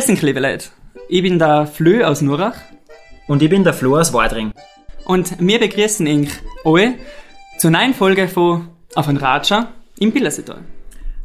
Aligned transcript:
Grüß 0.00 0.22
liebe 0.22 0.40
Leute. 0.40 0.68
Ich 1.10 1.22
bin 1.22 1.38
der 1.38 1.66
Flö 1.66 2.02
aus 2.06 2.22
Nurach. 2.22 2.56
Und 3.28 3.42
ich 3.42 3.50
bin 3.50 3.64
der 3.64 3.74
Flo 3.74 3.98
aus 3.98 4.14
Wadring. 4.14 4.50
Und 5.04 5.38
wir 5.38 5.60
begrüßen 5.60 6.06
euch 6.08 6.30
alle 6.64 6.94
zur 7.58 7.70
neuen 7.70 7.92
Folge 7.92 8.26
von 8.26 8.70
Auf 8.94 9.08
ein 9.08 9.18
Ratscher 9.18 9.68
im 9.98 10.10
Billersetal. 10.10 10.62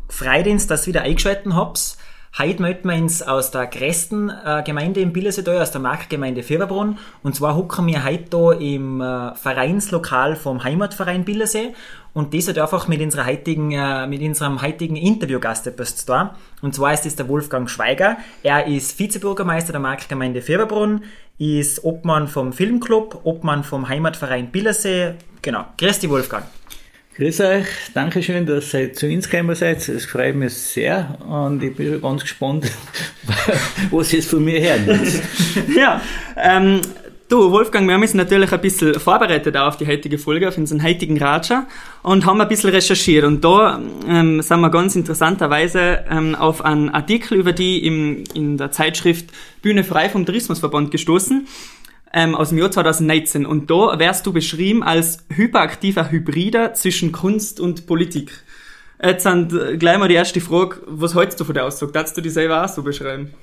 Freut 0.10 0.48
uns, 0.48 0.68
dass 0.68 0.84
ihr 0.84 0.88
wieder 0.88 1.04
eingeschaltet 1.04 1.54
habt. 1.54 1.96
Heute 2.38 2.62
melden 2.62 2.90
wir 2.90 2.98
uns 2.98 3.22
aus 3.22 3.50
der 3.52 3.66
größten 3.66 4.30
äh, 4.30 4.62
Gemeinde 4.66 5.00
im 5.00 5.14
Billersetal, 5.14 5.62
aus 5.62 5.72
der 5.72 5.80
Marktgemeinde 5.80 6.44
Fieberbrunn. 6.44 6.98
Und 7.24 7.34
zwar 7.34 7.56
hocken 7.56 7.88
wir 7.88 8.04
heute 8.04 8.58
hier 8.60 8.76
im 8.76 9.00
äh, 9.00 9.34
Vereinslokal 9.36 10.36
vom 10.36 10.62
Heimatverein 10.62 11.24
Billersee. 11.24 11.74
Und 12.14 12.34
das 12.34 12.50
hat 12.50 12.58
einfach 12.58 12.90
mit, 12.90 13.00
unserer 13.00 13.26
heutigen, 13.26 13.72
äh, 13.72 14.06
mit 14.08 14.22
unserem 14.22 14.62
heutigen 14.62 14.98
Interviewgast 14.98 15.66
etwas 15.66 15.96
zu 15.96 16.08
tun. 16.08 16.30
Und 16.62 16.76
zwar 16.76 16.94
ist 16.94 17.06
es 17.06 17.16
der 17.16 17.30
Wolfgang 17.30 17.70
Schweiger. 17.70 18.18
Er 18.44 18.68
ist 18.68 19.00
Vizebürgermeister 19.00 19.72
der 19.72 19.80
Marktgemeinde 19.80 20.42
Fieberbrunn, 20.42 21.06
ist 21.38 21.86
Obmann 21.86 22.28
vom 22.28 22.52
Filmclub, 22.52 23.22
Obmann 23.24 23.64
vom 23.64 23.88
Heimatverein 23.88 24.52
Billersee. 24.52 25.14
Genau. 25.42 25.64
Grüß 25.78 26.00
dich, 26.00 26.10
Wolfgang. 26.10 26.44
Grüß 27.18 27.40
euch, 27.40 27.68
danke 27.94 28.22
schön, 28.22 28.46
dass 28.46 28.74
ihr 28.74 28.92
zu 28.92 29.08
uns 29.08 29.30
gekommen 29.30 29.56
seid. 29.56 29.88
Es 29.88 30.06
freut 30.06 30.36
mich 30.36 30.54
sehr 30.54 31.18
und 31.26 31.64
ich 31.64 31.74
bin 31.74 31.94
schon 31.94 32.02
ganz 32.02 32.24
gespannt, 32.24 32.70
was 33.90 34.12
jetzt 34.12 34.30
von 34.30 34.44
mir 34.44 34.60
hören 34.60 35.00
Ja, 35.78 36.02
ähm, 36.36 36.82
du 37.30 37.52
Wolfgang, 37.52 37.88
wir 37.88 37.94
haben 37.94 38.02
uns 38.02 38.16
natürlich 38.16 38.52
ein 38.52 38.60
bisschen 38.60 39.00
vorbereitet 39.00 39.56
auf 39.56 39.78
die 39.78 39.88
heutige 39.88 40.18
Folge, 40.18 40.50
auf 40.50 40.58
unseren 40.58 40.84
heutigen 40.84 41.18
Ratscher 41.18 41.68
und 42.04 42.26
haben 42.26 42.42
ein 42.42 42.50
bisschen 42.50 42.72
recherchiert. 42.72 43.24
Und 43.24 43.46
da 43.46 43.80
ähm, 44.10 44.42
sind 44.42 44.60
wir 44.60 44.70
ganz 44.70 44.98
interessanterweise 44.98 46.04
ähm, 46.12 46.36
auf 46.36 46.66
einen 46.66 46.90
Artikel 46.90 47.38
über 47.38 47.54
die 47.54 47.86
im, 47.88 48.26
in 48.34 48.58
der 48.58 48.72
Zeitschrift 48.72 49.28
Bühne 49.62 49.86
frei 49.86 50.10
vom 50.10 50.26
Tourismusverband 50.26 50.92
gestoßen 50.92 51.48
ähm, 52.16 52.34
aus 52.34 52.50
dem 52.50 52.58
Jahr 52.58 52.72
2019. 52.72 53.46
Und 53.46 53.70
da 53.70 54.00
wärst 54.00 54.26
du 54.26 54.34
beschrieben 54.34 54.82
als 54.82 55.26
hyperaktiver 55.30 56.10
Hybrider 56.10 56.74
zwischen 56.74 57.12
Kunst 57.12 57.60
und 57.60 57.86
Politik. 57.86 58.32
Jetzt 59.04 59.24
sind 59.24 59.54
äh, 59.54 59.78
gleich 59.78 60.00
mal 60.00 60.08
die 60.08 60.16
erste 60.16 60.40
Frage, 60.40 60.78
was 60.88 61.14
hältst 61.14 61.40
du 61.40 61.44
von 61.44 61.54
der 61.54 61.66
Aussage? 61.66 61.92
Darfst 61.92 62.16
du 62.18 62.22
die 62.22 62.30
selber 62.30 62.64
auch 62.64 62.70
so 62.70 62.82
beschreiben? 62.82 63.34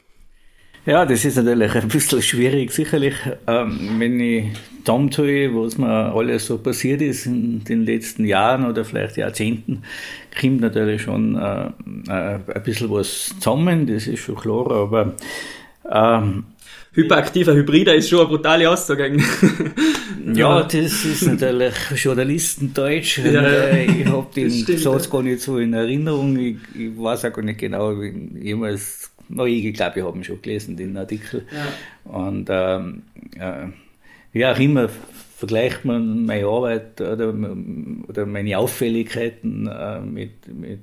Ja, 0.84 1.04
das 1.04 1.24
ist 1.24 1.36
natürlich 1.36 1.74
ein 1.76 1.86
bisschen 1.86 2.22
schwierig, 2.22 2.72
sicherlich. 2.72 3.14
Ähm, 3.46 3.96
wenn 3.98 4.18
ich 4.18 4.46
zusammen 4.84 5.10
tue, 5.10 5.54
was 5.54 5.78
mir 5.78 6.12
alles 6.12 6.46
so 6.46 6.58
passiert 6.58 7.02
ist 7.02 7.26
in 7.26 7.62
den 7.62 7.84
letzten 7.84 8.24
Jahren 8.24 8.66
oder 8.66 8.84
vielleicht 8.84 9.16
Jahrzehnten, 9.16 9.82
kommt 10.40 10.60
natürlich 10.60 11.02
schon 11.02 11.36
äh, 11.36 11.66
äh, 12.08 12.38
ein 12.52 12.62
bisschen 12.64 12.90
was 12.90 13.28
zusammen, 13.38 13.86
das 13.86 14.08
ist 14.08 14.20
schon 14.20 14.34
klar, 14.34 14.72
aber 14.72 15.14
ähm, 15.88 16.44
hyperaktiver 16.92 17.54
Hybrider 17.54 17.94
ist 17.94 18.08
schon 18.08 18.20
eine 18.20 18.28
brutale 18.28 18.68
Aussage. 18.70 19.16
ja, 20.34 20.62
das 20.62 21.04
ist 21.04 21.22
natürlich 21.22 21.74
Journalistendeutsch. 21.96 23.18
Ja, 23.18 23.42
äh, 23.42 23.84
ich 23.84 24.06
habe 24.06 24.26
den 24.34 24.50
Satz 24.50 25.10
gar 25.10 25.22
nicht 25.22 25.40
so 25.40 25.58
in 25.58 25.72
Erinnerung. 25.72 26.36
Ich, 26.38 26.56
ich 26.78 26.90
weiß 26.96 27.24
auch 27.26 27.32
gar 27.32 27.42
nicht 27.42 27.58
genau, 27.58 27.92
jemals, 28.02 29.10
no, 29.28 29.46
ich 29.46 29.72
glaube, 29.74 30.00
ich 30.00 30.04
habe 30.04 30.18
ihn 30.18 30.24
schon 30.24 30.42
gelesen, 30.42 30.76
den 30.76 30.96
Artikel. 30.96 31.46
Ja. 31.50 32.12
Und 32.12 32.48
ähm, 32.50 33.02
äh, 33.38 33.68
wie 34.32 34.46
auch 34.46 34.58
immer 34.58 34.88
vergleicht 35.36 35.84
man 35.84 36.24
meine 36.24 36.46
Arbeit 36.46 37.00
oder, 37.00 37.34
oder 38.08 38.27
meine 38.27 38.58
Auffälligkeiten 38.58 39.66
äh, 39.66 40.00
mit, 40.00 40.46
mit, 40.46 40.80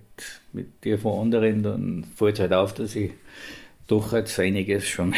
mit 0.51 0.83
der 0.83 0.99
von 0.99 1.21
anderen, 1.21 1.63
dann 1.63 2.05
fällt 2.15 2.35
es 2.35 2.39
halt 2.41 2.53
auf, 2.53 2.73
dass 2.73 2.95
ich 2.95 3.11
doch 3.87 4.11
jetzt 4.13 4.37
einiges 4.39 4.87
schon, 4.87 5.15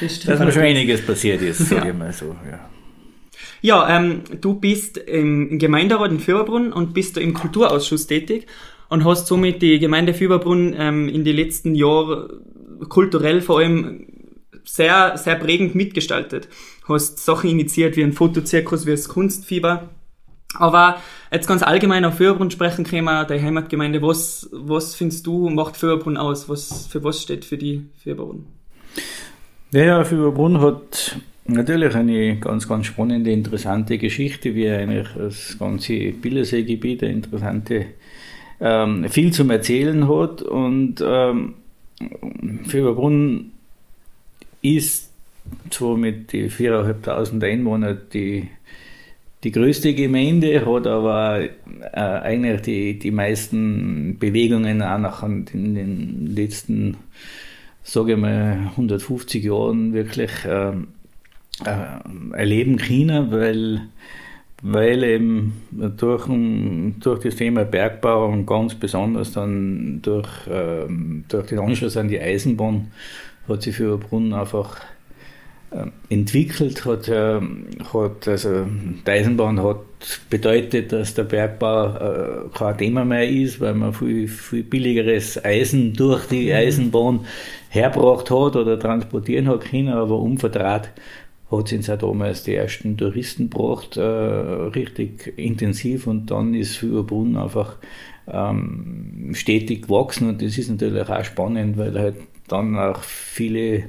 dass 0.00 0.38
mir 0.38 0.52
schon 0.52 0.62
einiges 0.62 1.04
passiert 1.04 1.42
ist, 1.42 1.68
sage 1.68 1.90
ich 1.90 1.94
mal 1.94 2.12
so, 2.12 2.36
ja. 2.50 2.68
Ja, 3.60 3.96
ähm, 3.96 4.22
du 4.40 4.54
bist 4.54 4.96
im 4.96 5.58
Gemeinderat 5.58 6.10
in 6.10 6.18
Fürberbrunn 6.18 6.72
und 6.72 6.94
bist 6.94 7.16
da 7.16 7.20
im 7.20 7.32
Kulturausschuss 7.32 8.08
tätig 8.08 8.46
und 8.88 9.04
hast 9.04 9.28
somit 9.28 9.62
die 9.62 9.78
Gemeinde 9.78 10.14
Fürberbrunn 10.14 10.74
ähm, 10.76 11.08
in 11.08 11.24
den 11.24 11.36
letzten 11.36 11.76
Jahren 11.76 12.28
kulturell 12.88 13.40
vor 13.40 13.60
allem 13.60 14.06
sehr, 14.64 15.16
sehr 15.16 15.36
prägend 15.36 15.76
mitgestaltet. 15.76 16.48
Hast 16.88 17.24
Sachen 17.24 17.50
initiiert 17.50 17.96
wie 17.96 18.02
ein 18.02 18.12
Fotozirkus, 18.12 18.84
wie 18.84 18.90
das 18.90 19.08
Kunstfieber 19.08 19.90
aber 20.54 21.00
jetzt 21.30 21.46
ganz 21.46 21.62
allgemein 21.62 22.04
auf 22.04 22.16
Fürbrunn 22.16 22.50
sprechen 22.50 22.84
können 22.84 23.04
wir, 23.04 23.24
der 23.24 23.40
Heimatgemeinde. 23.40 24.02
Was, 24.02 24.48
was 24.52 24.94
findest 24.94 25.26
du, 25.26 25.48
macht 25.48 25.76
Fürbrunn 25.76 26.16
aus? 26.16 26.48
Was, 26.48 26.86
für 26.86 27.02
was 27.04 27.22
steht 27.22 27.44
für 27.44 27.56
die 27.56 27.88
Fürbrunn? 28.02 28.46
Ja, 29.72 29.84
ja, 29.84 30.04
Fürbrunn 30.04 30.60
hat 30.60 31.18
natürlich 31.46 31.94
eine 31.94 32.36
ganz, 32.36 32.68
ganz 32.68 32.86
spannende, 32.86 33.32
interessante 33.32 33.96
Geschichte, 33.98 34.54
wie 34.54 34.68
eigentlich 34.68 35.08
das 35.16 35.56
ganze 35.58 36.12
Billerseegebiet 36.12 37.02
eine 37.02 37.12
interessante, 37.12 37.86
ähm, 38.60 39.08
viel 39.08 39.32
zum 39.32 39.50
Erzählen 39.50 40.08
hat. 40.08 40.42
Und 40.42 41.02
ähm, 41.02 41.54
Fürbrunn 42.66 43.52
ist 44.60 45.10
zwar 45.70 45.96
mit 45.96 46.32
den 46.32 46.50
4.500 46.50 47.42
Einwohnern 47.42 47.98
die 48.12 48.48
die 49.44 49.50
größte 49.50 49.94
Gemeinde 49.94 50.64
hat 50.64 50.86
aber 50.86 51.40
äh, 51.40 51.48
eigentlich 51.96 52.60
die, 52.62 52.98
die 52.98 53.10
meisten 53.10 54.16
Bewegungen 54.18 54.82
auch 54.82 54.98
nach 54.98 55.22
in 55.24 55.74
den 55.74 56.26
letzten, 56.28 56.96
sage 57.82 58.12
ich 58.12 58.18
mal, 58.18 58.70
150 58.72 59.44
Jahren 59.44 59.92
wirklich 59.92 60.44
äh, 60.44 60.72
äh, 61.64 62.32
erleben 62.32 62.76
können, 62.76 63.30
weil, 63.30 63.82
weil 64.62 65.02
eben 65.04 65.62
durch, 65.70 66.26
durch 67.00 67.20
das 67.20 67.36
Thema 67.36 67.64
Bergbau 67.64 68.26
und 68.26 68.46
ganz 68.46 68.74
besonders 68.74 69.32
dann 69.32 70.00
durch, 70.02 70.46
äh, 70.46 70.86
durch 71.28 71.46
den 71.46 71.58
Anschluss 71.58 71.96
an 71.96 72.08
die 72.08 72.20
Eisenbahn 72.20 72.92
hat 73.48 73.62
sich 73.62 73.76
für 73.76 73.98
Brunnen 73.98 74.32
einfach 74.32 74.80
entwickelt 76.08 76.84
hat, 76.84 77.08
äh, 77.08 77.40
hat 77.92 78.28
also 78.28 78.66
die 79.06 79.10
Eisenbahn 79.10 79.62
hat 79.62 79.78
bedeutet, 80.28 80.92
dass 80.92 81.14
der 81.14 81.24
Bergbau 81.24 81.94
äh, 81.96 82.48
kein 82.52 82.78
Thema 82.78 83.04
mehr 83.04 83.28
ist, 83.28 83.60
weil 83.60 83.74
man 83.74 83.94
viel, 83.94 84.28
viel 84.28 84.64
billigeres 84.64 85.42
Eisen 85.44 85.94
durch 85.94 86.26
die 86.26 86.46
mhm. 86.46 86.56
Eisenbahn 86.56 87.20
herbracht 87.70 88.30
hat 88.30 88.56
oder 88.56 88.78
transportieren 88.78 89.48
hat 89.48 89.64
können, 89.64 89.88
aber 89.88 90.18
umverdraht 90.18 90.90
hat 91.50 91.72
es 91.72 91.90
auch 91.90 91.98
damals 91.98 92.44
die 92.44 92.54
ersten 92.54 92.96
Touristen 92.96 93.50
gebracht, 93.50 93.96
äh, 93.96 94.02
richtig 94.02 95.34
intensiv 95.36 96.06
und 96.06 96.30
dann 96.30 96.54
ist 96.54 96.76
Fürbrunn 96.78 97.36
einfach 97.36 97.76
ähm, 98.26 99.30
stetig 99.34 99.82
gewachsen 99.82 100.28
und 100.28 100.42
das 100.42 100.58
ist 100.58 100.70
natürlich 100.70 101.08
auch 101.08 101.24
spannend, 101.24 101.76
weil 101.76 101.98
halt 101.98 102.16
dann 102.48 102.76
auch 102.78 103.02
viele 103.02 103.84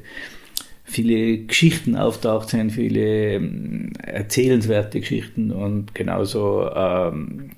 viele 0.83 1.37
Geschichten 1.45 1.95
auftaucht 1.95 2.49
sind, 2.49 2.71
viele 2.71 3.35
ähm, 3.35 3.93
erzählenswerte 4.03 4.99
Geschichten 4.99 5.51
und 5.51 5.95
genauso 5.95 6.69
ähm, 6.75 7.51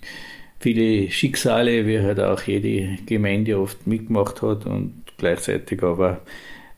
viele 0.59 1.09
Schicksale, 1.11 1.87
wie 1.87 1.99
halt 1.99 2.19
auch 2.19 2.41
jede 2.43 2.97
Gemeinde 3.05 3.59
oft 3.59 3.87
mitgemacht 3.87 4.41
hat 4.41 4.65
und 4.65 5.03
gleichzeitig 5.17 5.81
aber 5.83 6.21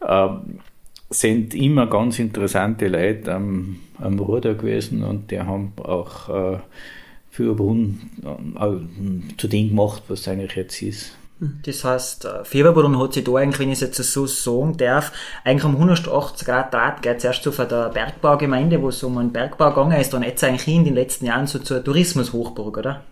ähm, 0.07 0.59
sind 1.09 1.53
immer 1.53 1.88
ganz 1.88 2.19
interessante 2.19 2.88
Leute 2.88 3.34
am, 3.34 3.80
am 4.00 4.19
Ruder 4.19 4.56
gewesen 4.56 5.03
und 5.03 5.31
die 5.31 5.40
haben 5.40 5.74
auch 5.78 6.30
äh, 6.30 6.59
für 7.30 7.56
Brunn 7.56 8.01
äh, 8.60 9.38
zu 9.38 9.48
dem 9.48 9.69
gemacht, 9.69 10.04
was 10.07 10.27
eigentlich 10.27 10.56
jetzt 10.56 10.81
ist. 10.81 11.18
Das 11.39 11.84
heißt, 11.84 12.25
äh, 12.25 12.45
Fieberbrunn 12.45 13.00
hat 13.00 13.13
sich 13.13 13.24
da 13.24 13.34
eigentlich, 13.36 13.60
wenn 13.60 13.69
ich 13.69 13.81
es 13.81 13.81
jetzt 13.81 13.98
so 13.98 14.25
sagen 14.25 14.75
darf, 14.78 15.12
eigentlich 15.44 15.66
um 15.66 15.75
180 15.75 16.48
Grad 16.48 16.74
Draht 16.74 17.04
geht 17.04 17.22
zuerst 17.22 17.44
so 17.44 17.51
von 17.51 17.69
der 17.69 17.89
Bergbaugemeinde, 17.89 18.81
wo 18.81 18.89
es 18.89 19.04
um 19.04 19.18
einen 19.19 19.31
Bergbau 19.31 19.69
gegangen 19.69 20.01
ist, 20.01 20.13
dann 20.13 20.24
jetzt 20.24 20.44
eigentlich 20.44 20.68
in 20.68 20.86
den 20.86 20.95
letzten 20.95 21.25
Jahren 21.25 21.45
so 21.45 21.60
zur 21.60 21.84
Tourismushochburg, 21.84 22.78
oder? 22.78 23.04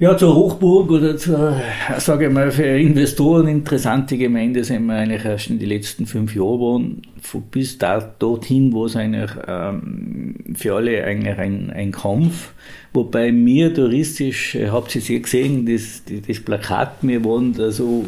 Ja, 0.00 0.16
zur 0.16 0.32
Hochburg 0.36 0.92
oder 0.92 1.16
zur, 1.16 1.60
sage 1.98 2.28
ich 2.28 2.32
mal, 2.32 2.52
für 2.52 2.62
Investoren 2.62 3.48
interessante 3.48 4.16
Gemeinde 4.16 4.62
sind 4.62 4.86
wir 4.86 4.94
eigentlich 4.94 5.24
erst 5.24 5.50
in 5.50 5.58
den 5.58 5.70
letzten 5.70 6.06
fünf 6.06 6.36
Jahren 6.36 7.02
bis 7.50 7.78
da, 7.78 7.98
dorthin, 7.98 8.72
wo 8.72 8.84
es 8.84 8.94
eigentlich 8.94 9.32
ähm, 9.48 10.36
für 10.54 10.76
alle 10.76 11.02
eigentlich 11.02 11.36
ein, 11.36 11.70
ein 11.70 11.90
Kampf. 11.90 12.52
Wobei 12.92 13.32
mir 13.32 13.74
touristisch, 13.74 14.54
äh, 14.54 14.68
habt 14.68 14.94
ihr 14.94 15.02
es 15.02 15.08
gesehen, 15.08 15.66
das, 15.66 16.04
das 16.28 16.38
Plakat, 16.44 16.98
wir 17.02 17.24
waren 17.24 17.52
da 17.54 17.72
so 17.72 18.04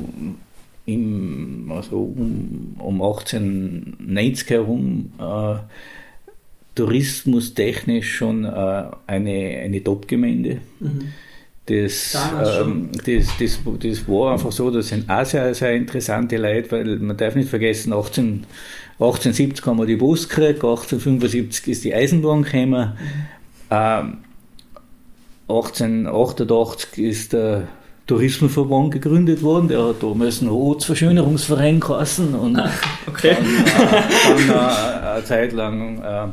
im, 0.87 1.73
also 1.75 2.15
um, 2.17 2.77
um 2.79 3.03
1890 3.03 4.49
herum 4.49 5.13
äh, 5.19 5.57
tourismustechnisch 6.77 8.15
schon 8.15 8.45
äh, 8.45 8.85
eine, 9.09 9.59
eine 9.65 9.83
Top-Gemeinde. 9.83 10.59
Mhm 10.79 11.09
das, 11.71 12.17
ähm, 12.61 12.91
das, 12.93 13.29
das, 13.39 13.59
das 13.81 14.09
war 14.09 14.33
einfach 14.33 14.51
so, 14.53 14.71
das 14.71 14.89
sind 14.89 15.09
auch 15.09 15.25
sehr, 15.25 15.55
sehr 15.55 15.75
interessante 15.75 16.37
Leute, 16.37 16.71
weil 16.73 16.97
man 16.99 17.17
darf 17.17 17.37
nicht 17.37 17.49
vergessen, 17.49 17.93
18, 17.93 18.45
1870 18.95 19.65
haben 19.67 19.79
wir 19.79 19.87
die 19.87 19.97
Bus 19.97 20.29
gekriegt, 20.29 20.57
1875 20.65 21.69
ist 21.69 21.85
die 21.85 21.95
Eisenbahn 21.95 22.43
gekommen, 22.43 22.93
ähm, 23.71 24.19
1888 25.49 26.99
ist 26.99 27.33
der 27.33 27.69
Tourismusverband 28.07 28.93
gegründet 28.93 29.43
worden, 29.43 29.69
der 29.69 29.85
hat 29.85 30.03
damals 30.03 30.41
einen 30.41 30.51
Ortsverschönerungsverein 30.51 31.79
geheißen 31.79 32.35
und 32.35 32.61
Okay. 33.07 33.37
dann, 33.37 34.49
dann 34.49 34.51
äh, 34.51 35.07
eine 35.15 35.25
Zeit 35.25 35.53
lang 35.53 36.03
äh, 36.03 36.29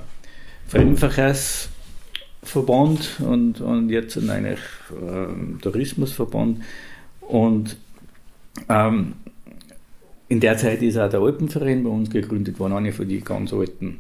Fremdenverkehrsverband 2.48 3.20
und, 3.20 3.62
und 3.62 3.90
jetzt 3.90 4.14
sind 4.14 4.30
eigentlich 4.30 4.60
ähm, 4.92 5.60
Tourismusverband. 5.62 6.62
Und 7.22 7.78
ähm, 8.70 9.14
in 10.30 10.40
der 10.40 10.58
Zeit 10.58 10.82
ist 10.82 10.98
auch 10.98 11.10
der 11.10 11.20
Alpenverein 11.20 11.84
bei 11.84 11.90
uns 11.90 12.10
gegründet 12.10 12.60
worden, 12.60 12.74
eine 12.74 12.92
von 12.92 13.08
den 13.08 13.24
ganz 13.24 13.54
alten 13.54 14.00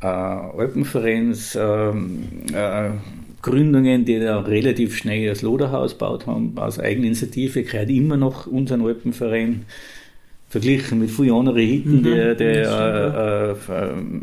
äh, 0.00 0.06
Alpenvereins. 0.06 1.56
ähm, 1.60 2.28
äh, 2.52 2.90
die 3.46 4.20
da 4.20 4.40
relativ 4.40 4.96
schnell 4.96 5.26
das 5.26 5.42
Loderhaus 5.42 5.92
gebaut 5.92 6.26
haben, 6.26 6.56
aus 6.56 6.80
Eigeninitiative, 6.80 7.62
gehört 7.62 7.90
immer 7.90 8.16
noch 8.16 8.46
unseren 8.46 8.80
Alpenverein 8.80 9.66
verglichen 10.54 11.00
mit 11.00 11.10
vielen 11.10 11.34
anderen 11.34 11.58
Hitten, 11.58 12.02
die, 12.04 12.36
die 12.38 12.44
äh, 12.44 13.50
äh, 13.50 13.54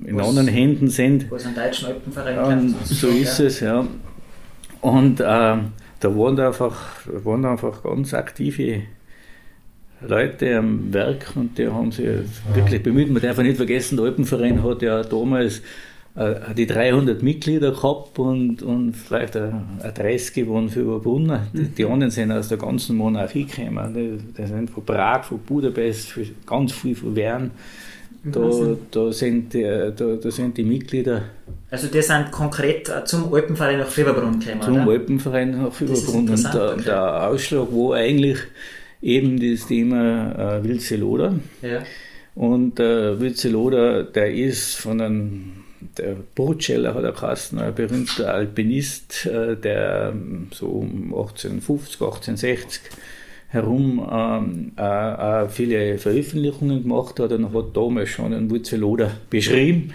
in 0.06 0.16
Was- 0.16 0.30
anderen 0.30 0.48
Händen 0.48 0.88
sind. 0.88 1.30
Wo 1.30 1.36
es 1.36 1.46
einen 1.46 1.56
deutschen 1.56 1.88
Alpenverein 1.90 2.68
gibt. 2.68 2.88
so 2.88 3.08
ist 3.10 3.40
es, 3.42 3.60
ja. 3.60 3.86
Und 4.80 5.20
äh, 5.20 5.24
da 5.24 5.62
waren 6.04 6.36
da 6.38 6.48
einfach, 6.48 6.78
waren 7.26 7.42
da 7.42 7.52
einfach 7.52 7.84
ganz 7.84 8.14
aktive 8.14 8.84
Leute 10.08 10.58
am 10.58 10.94
Werk 10.94 11.34
und 11.36 11.58
die 11.58 11.68
haben 11.68 11.92
sich 11.92 12.08
wirklich 12.54 12.82
bemüht. 12.82 13.12
Man 13.12 13.22
darf 13.22 13.38
nicht 13.40 13.58
vergessen, 13.58 13.98
der 13.98 14.06
Alpenverein 14.06 14.64
hat 14.64 14.82
ja 14.82 15.04
damals 15.04 15.62
die 16.14 16.68
300 16.68 17.24
Mitglieder 17.24 17.72
gehabt 17.72 18.20
und, 18.20 18.62
und 18.64 18.94
vielleicht 18.94 19.38
ein, 19.38 19.80
ein 19.82 19.94
30 19.94 20.48
waren 20.50 20.70
für 20.70 20.82
Überbrunner. 20.82 21.48
Die, 21.54 21.70
die 21.70 21.86
anderen 21.86 22.12
sind 22.12 22.34
aus 22.34 22.50
der 22.50 22.58
ganzen 22.58 22.98
Monarchie 22.98 23.46
gekommen. 23.46 23.94
Die, 23.94 24.18
die 24.42 24.48
sind 24.48 24.70
von 24.70 24.84
Prag, 24.84 25.24
von 25.24 25.40
Budapest, 25.40 26.10
für 26.10 26.26
ganz 26.46 26.74
viel 26.74 26.96
von 26.96 27.16
Wern. 27.16 27.52
Da, 28.24 28.76
da, 28.92 29.12
sind 29.12 29.54
die, 29.54 29.64
da, 29.64 29.92
da 29.92 30.32
sind 30.32 30.56
die 30.56 30.64
Mitglieder 30.64 31.24
Also 31.72 31.88
die 31.88 32.04
sind 32.04 32.30
konkret 32.30 32.88
äh, 32.88 33.04
zum 33.04 33.34
Alpenverein 33.34 33.80
nach 33.80 33.88
Fieberbrunn 33.88 34.40
gekommen, 34.40 34.62
zum 34.62 34.76
oder? 34.76 34.92
Alpenverein 34.92 35.64
nach 35.64 35.74
Fieberbrunn. 35.74 36.30
Und 36.30 36.54
der, 36.54 36.74
okay. 36.74 36.84
der 36.86 37.28
Ausschlag 37.28 37.72
war 37.72 37.96
eigentlich 37.96 38.38
eben 39.02 39.40
das 39.40 39.66
Thema 39.68 40.58
äh, 40.58 40.64
Wilzeloder. 40.64 41.34
Ja. 41.64 41.80
Und 42.36 42.78
der 42.78 43.20
Wilzeloder, 43.20 44.04
der 44.04 44.34
ist 44.34 44.76
von 44.76 45.02
einem, 45.02 45.61
der 45.98 46.16
Burtscheller 46.36 46.94
hat 46.94 47.04
er 47.04 47.12
geheißen, 47.12 47.60
ein 47.60 47.76
berühmter 47.76 48.34
Alpinist, 48.34 49.26
äh, 49.26 49.56
der 49.56 50.12
ähm, 50.14 50.48
so 50.52 50.68
um 50.68 51.14
1850, 51.14 52.02
1860 52.02 52.82
herum 53.52 54.08
ähm, 54.10 54.72
äh, 54.78 55.50
viele 55.50 55.98
Veröffentlichungen 55.98 56.84
gemacht 56.84 57.20
hat 57.20 57.34
und 57.34 57.54
hat 57.54 57.76
damals 57.76 58.10
schon 58.10 58.34
einen 58.34 58.50
Wurzeloder 58.50 59.12
beschrieben. 59.30 59.94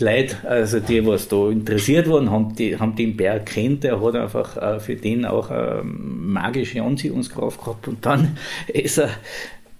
Die 0.00 0.04
Leute, 0.04 0.36
also 0.48 0.80
die, 0.80 1.06
was 1.06 1.28
da 1.28 1.50
interessiert 1.50 2.08
waren, 2.08 2.30
haben, 2.30 2.54
die, 2.54 2.78
haben 2.78 2.96
den 2.96 3.14
Berg 3.14 3.46
kennt. 3.46 3.84
Er 3.84 4.00
hat 4.00 4.14
einfach 4.14 4.56
äh, 4.56 4.80
für 4.80 4.96
den 4.96 5.26
auch 5.26 5.50
eine 5.50 5.82
magische 5.84 6.82
Anziehungskraft 6.82 7.62
gehabt 7.62 7.88
und 7.88 8.06
dann 8.06 8.38
ist 8.68 8.98
er 8.98 9.10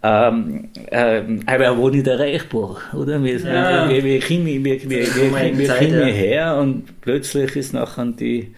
ähm, 0.07 0.69
ähm, 0.91 1.41
aber 1.47 1.65
er 1.65 1.83
war 1.83 1.91
nicht 1.91 2.07
erreichbar, 2.07 2.77
oder? 2.93 3.23
Wir, 3.25 3.39
Ja. 3.39 3.89
wir, 3.89 4.05
wir, 4.05 4.21
wir, 4.21 4.45
wir, 4.45 4.65
wir, 4.65 4.91
wir, 4.91 5.59
wir 5.59 5.67
Zeit, 5.67 5.91
ja. 5.91 6.05
her 6.05 6.59
und 6.59 7.01
plötzlich 7.01 7.57
ist 7.57 7.73
nachher 7.73 8.05
die 8.07 8.55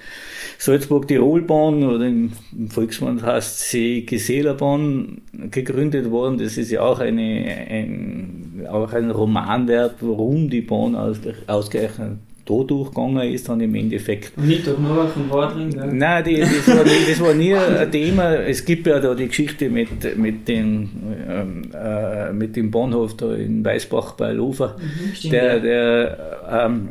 Salzburg-Tirol-Bahn 0.58 1.84
oder 1.84 2.06
im 2.06 2.32
im 2.58 2.68
Volksmund 2.68 3.22
heißt 3.22 3.60
sie 3.70 4.04
Gesälerbahn 4.06 5.22
gegründet 5.52 6.10
worden. 6.10 6.38
Das 6.38 6.56
ist 6.56 6.72
ja 6.72 6.80
auch, 6.80 6.98
eine, 6.98 7.44
ein, 7.70 8.66
auch 8.68 8.92
ein 8.92 9.10
Romanwerk, 9.12 9.96
warum 10.00 10.50
die 10.50 10.62
Bahn 10.62 10.96
aus, 10.96 11.20
ausgerechnet 11.46 12.18
da 12.46 12.62
durchgegangen 12.62 13.32
ist, 13.32 13.48
dann 13.48 13.60
im 13.60 13.74
Endeffekt. 13.74 14.38
Nicht 14.38 14.66
durch 14.66 14.78
Novak 14.78 15.16
und 15.16 15.30
Wadring, 15.30 15.70
gell? 15.70 15.92
Nein, 15.92 16.24
die, 16.24 16.40
das, 16.40 16.68
war 16.68 16.84
nie, 16.84 16.90
das 17.08 17.20
war 17.20 17.34
nie 17.34 17.54
ein 17.54 17.90
Thema. 17.90 18.34
Es 18.36 18.64
gibt 18.64 18.86
ja 18.86 19.00
da 19.00 19.14
die 19.14 19.26
Geschichte 19.26 19.68
mit, 19.68 20.16
mit, 20.16 20.46
den, 20.46 20.88
ähm, 21.28 21.62
äh, 21.74 22.32
mit 22.32 22.54
dem 22.54 22.70
Bahnhof 22.70 23.16
da 23.16 23.34
in 23.34 23.64
Weißbach 23.64 24.12
bei 24.12 24.32
Lofer. 24.32 24.76
stimmt, 25.12 25.34
der, 25.34 25.60
der, 25.60 26.66
ähm, 26.66 26.88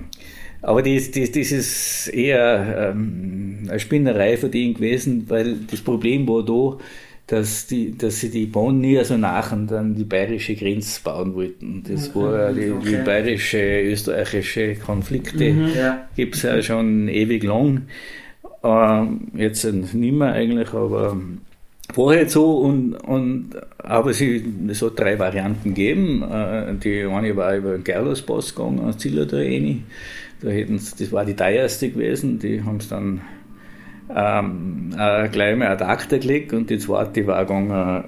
aber 0.61 0.81
das, 0.81 1.11
das, 1.11 1.31
das 1.31 1.51
ist 1.51 2.07
eher 2.09 2.91
ähm, 2.91 3.59
eine 3.69 3.79
Spinnerei 3.79 4.35
von 4.35 4.51
denen 4.51 4.73
gewesen, 4.73 5.25
weil 5.29 5.55
das 5.71 5.79
Problem 5.79 6.27
war 6.27 6.43
da, 6.43 6.77
dass, 7.27 7.65
die, 7.65 7.97
dass 7.97 8.19
sie 8.19 8.29
die 8.29 8.45
Bahn 8.45 8.81
nie 8.81 9.03
so 9.03 9.17
nach 9.17 9.51
an 9.51 9.67
dann 9.67 9.95
die 9.95 10.03
bayerische 10.03 10.55
Grenze 10.55 11.01
bauen 11.03 11.33
wollten. 11.33 11.83
Das 11.87 12.15
war 12.15 12.53
die, 12.53 12.65
die 12.65 12.71
okay. 12.71 13.01
bayerische, 13.03 13.81
österreichische 13.81 14.75
Konflikte 14.75 15.45
Ja. 15.75 16.07
gibt 16.15 16.35
es 16.35 16.43
ja 16.43 16.61
schon 16.61 17.07
ewig 17.07 17.43
lang. 17.43 17.83
Ähm, 18.63 19.27
jetzt 19.35 19.65
nicht 19.65 19.95
mehr 19.95 20.33
eigentlich, 20.33 20.71
aber 20.73 21.17
vorher 21.93 22.29
so 22.29 22.57
und, 22.59 22.93
und 22.93 23.51
aber 23.79 24.13
sie, 24.13 24.43
es 24.67 24.81
hat 24.81 24.99
drei 24.99 25.17
Varianten 25.17 25.69
gegeben. 25.69 26.23
Äh, 26.23 26.75
die 26.75 27.03
eine 27.03 27.35
war 27.35 27.55
über 27.55 27.73
den 27.73 27.83
Gerlerspass 27.83 28.53
gegangen, 28.53 28.79
aus 28.79 28.97
Zillertal 28.97 29.39
rein. 29.41 29.83
Da 30.41 30.49
hätten 30.49 30.75
das 30.75 31.11
war 31.11 31.25
die 31.25 31.35
teuerste 31.35 31.89
gewesen, 31.89 32.37
die 32.39 32.61
haben 32.61 32.77
es 32.77 32.89
dann 32.89 33.21
ähm, 34.13 34.91
äh, 34.97 35.29
gleich 35.29 35.57
mal 35.57 35.67
ad 35.67 36.19
gelegt 36.19 36.53
und 36.53 36.69
die 36.69 36.77
zweite 36.77 37.25
war 37.27 37.45
gegangen 37.45 38.05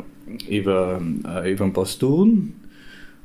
über, 0.49 1.01
äh, 1.25 1.51
über 1.51 1.65
den 1.65 1.73
Pasturn 1.73 2.53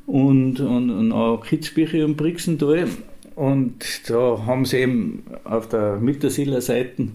und, 0.06 0.60
und, 0.60 0.90
und 0.90 1.12
auch 1.12 1.44
Kitzbüchel 1.44 2.04
und 2.04 2.16
Brixental. 2.16 2.86
Und 3.34 4.10
da 4.10 4.44
haben 4.46 4.64
sie 4.64 4.78
eben 4.78 5.22
auf 5.44 5.68
der 5.68 5.96
Mittersiller 5.96 6.60
Seite 6.60 7.08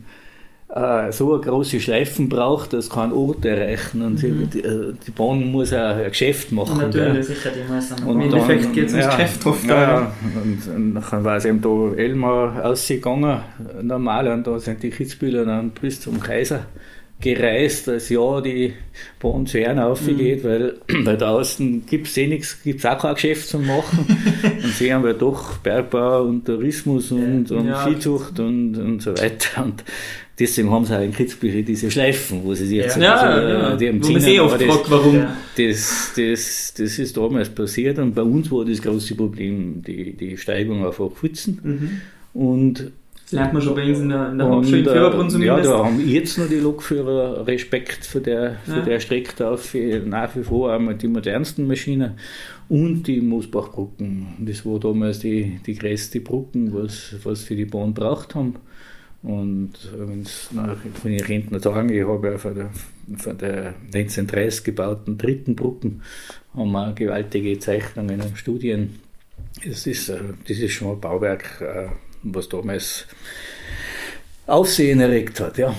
äh, 0.74 1.12
so 1.14 1.34
eine 1.34 1.42
große 1.44 1.80
Schleifen 1.80 2.28
braucht, 2.28 2.74
dass 2.74 2.90
kein 2.90 3.12
Ort 3.14 3.46
erreichen. 3.46 4.02
Und 4.02 4.18
sie, 4.18 4.32
die, 4.32 4.60
äh, 4.64 4.94
die 5.06 5.12
Bahn 5.12 5.50
muss 5.52 5.72
auch 5.74 5.96
ein 5.96 6.10
Geschäft 6.10 6.52
machen. 6.52 6.78
Natürlich. 6.78 7.26
Sicher, 7.28 7.52
die 7.52 7.72
muss 7.72 7.90
dann 7.90 8.04
Und 8.08 8.22
Im 8.22 8.30
dann- 8.32 8.40
Endeffekt 8.42 8.74
geht's 8.74 8.94
ums 8.94 9.08
Geschäft 9.08 9.46
oft, 9.46 9.66
Ja, 9.66 9.76
aber- 9.76 10.12
und, 10.44 10.76
und 10.76 10.94
dann 11.12 11.24
war 11.24 11.38
es 11.38 11.46
eben 11.46 11.62
da 11.62 11.94
Elmar 11.96 12.66
ausgegangen, 12.66 13.40
normal, 13.82 14.28
und 14.28 14.46
da 14.46 14.60
sind 14.60 14.84
die 14.84 14.90
Kitzbühler 14.90 15.46
dann 15.46 15.70
bis 15.72 16.02
zum 16.02 16.20
Kaiser 16.20 16.66
gereist, 17.20 17.88
dass 17.88 18.10
ja 18.10 18.42
die 18.42 18.74
Bahn 19.20 19.48
zu 19.48 19.58
Ehren 19.58 19.80
aufgeht, 19.80 20.44
Mhm. 20.44 20.48
weil, 20.48 20.74
weil 21.06 21.18
da 21.18 21.30
außen 21.32 21.86
gibt 21.88 22.08
es 22.08 22.18
eh 22.18 22.28
nichts, 22.28 22.62
gibt 22.62 22.80
es 22.82 22.86
auch 22.86 23.00
kein 23.00 23.16
Geschäft 23.16 23.48
zu 23.50 23.58
machen. 23.58 24.06
und 24.64 24.74
sie 24.74 24.94
haben 24.94 25.04
ja 25.06 25.14
doch 25.14 25.58
Bergbau 25.60 26.24
und 26.24 26.46
Tourismus 26.46 27.12
und, 27.12 27.50
und 27.52 27.68
Ja. 27.70 27.88
Viehzucht 27.88 28.40
und, 28.40 28.78
und 28.78 29.02
so 29.02 29.14
weiter. 29.18 29.64
Und 29.66 29.84
deswegen 30.40 30.70
haben 30.72 30.86
sie 30.86 30.98
auch 30.98 31.02
in 31.04 31.14
Kitzbühel 31.14 31.64
diese 31.64 31.90
Schleifen, 31.92 32.44
wo 32.44 32.54
sie 32.54 32.66
sich 32.68 32.78
jetzt 32.78 32.98
Ja, 32.98 33.16
also, 33.16 33.48
ja, 33.48 33.76
die 33.76 33.88
haben 33.90 34.00
man 34.00 34.22
sich 34.22 34.40
oft 34.40 34.62
fragt, 34.62 34.92
warum. 34.92 35.16
Ja. 35.16 35.36
das, 35.58 36.12
das, 36.16 36.74
das 36.78 37.00
ist 37.00 37.18
damals 37.18 37.50
passiert 37.50 37.98
und 38.00 38.14
bei 38.16 38.22
uns 38.24 38.52
war 38.52 38.66
das 38.66 38.82
große 38.82 39.16
Problem 39.16 39.82
die, 39.86 40.14
die 40.14 40.38
Steigung 40.38 40.86
auf 40.86 41.00
Hochfutzen. 41.00 41.60
Mhm. 41.64 42.42
Und, 42.42 42.92
Das 43.24 43.32
lernt 43.32 43.54
man 43.54 43.62
schon 43.62 43.76
bei 43.76 43.90
uns 43.90 44.00
in 44.00 44.10
der, 44.10 44.32
in 44.32 44.38
der 44.38 44.48
Hauptschule 44.48 44.80
in 44.80 44.86
äh, 44.88 44.92
Führerbrunn 44.92 45.26
ja, 45.26 45.30
zumindest. 45.32 45.70
da 45.72 45.86
haben 45.86 46.08
jetzt 46.08 46.38
noch 46.38 46.48
die 46.48 46.60
Lokführer 46.60 47.48
Respekt 47.48 48.06
für 48.06 48.22
der, 48.22 48.58
für 48.64 48.72
Ja. 48.78 48.82
der 48.82 49.00
Strecke 49.00 49.34
da, 49.36 49.58
für 49.58 50.00
nach 50.06 50.36
wie 50.36 50.44
vor 50.44 50.72
einmal 50.72 50.96
die 50.96 51.08
modernsten 51.08 51.68
Maschinen 51.68 52.12
und 52.70 53.04
die 53.08 53.22
Moosbachbrücken. 53.22 54.28
Das 54.46 54.66
war 54.66 54.80
damals 54.80 55.20
die, 55.20 55.60
die 55.66 55.76
größte 55.76 56.20
Brücken, 56.22 56.74
was, 56.74 57.16
was 57.24 57.44
für 57.44 57.56
die 57.56 57.66
Bahn 57.66 57.94
braucht 57.94 58.36
haben. 58.36 58.56
Und 59.24 59.74
äh, 59.94 60.56
nach, 60.56 60.78
wenn 61.04 61.14
ich 61.14 61.28
Rentner 61.28 61.60
sagen, 61.60 61.90
ich 61.90 62.06
habe 62.06 62.32
ja 62.32 62.38
von 62.38 62.56
der, 62.56 62.70
von 63.18 63.38
der 63.38 63.74
1930 63.86 64.64
gebauten 64.64 65.18
dritten 65.18 65.56
Brücken 65.56 66.02
haben 66.56 66.72
wir 66.72 66.88
auch 66.88 66.96
gewaltige 66.96 67.58
Zeichnungen 67.60 68.22
und 68.22 68.38
Studien. 68.38 69.00
Das 69.66 69.88
ist, 69.88 70.10
äh, 70.10 70.20
das 70.48 70.58
ist 70.58 70.74
schon 70.74 70.92
ein 70.92 71.02
Bauwerk, 71.02 71.62
äh, 71.62 71.88
was 72.24 72.50
damals 72.50 73.06
Aufsehen 74.46 75.00
erregt 75.00 75.40
hat, 75.40 75.58
ja. 75.58 75.76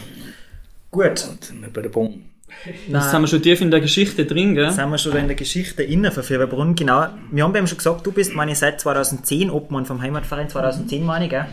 Gut, 0.90 1.28
Und 1.50 1.72
bei 1.72 1.82
der 1.82 1.88
Bahn. 1.88 2.24
Jetzt 2.64 3.10
sind 3.10 3.20
wir 3.20 3.28
schon 3.28 3.42
tief 3.42 3.60
in 3.60 3.70
der 3.70 3.80
Geschichte 3.80 4.26
drin, 4.26 4.54
gell? 4.54 4.70
sind 4.70 4.90
wir 4.90 4.98
schon 4.98 5.16
in 5.16 5.26
der 5.26 5.36
Geschichte 5.36 5.82
innen 5.82 6.10
von 6.10 6.22
Fieberbrunn. 6.22 6.74
Genau, 6.74 7.06
wir 7.30 7.44
haben 7.44 7.54
eben 7.54 7.66
schon 7.66 7.78
gesagt, 7.78 8.06
du 8.06 8.12
bist, 8.12 8.34
meine 8.34 8.52
ich, 8.52 8.58
seit 8.58 8.80
2010 8.80 9.50
Obmann 9.50 9.86
vom 9.86 10.02
Heimatverein, 10.02 10.48
2010 10.48 11.04
meine 11.04 11.26
ich, 11.26 11.30
gell? 11.30 11.46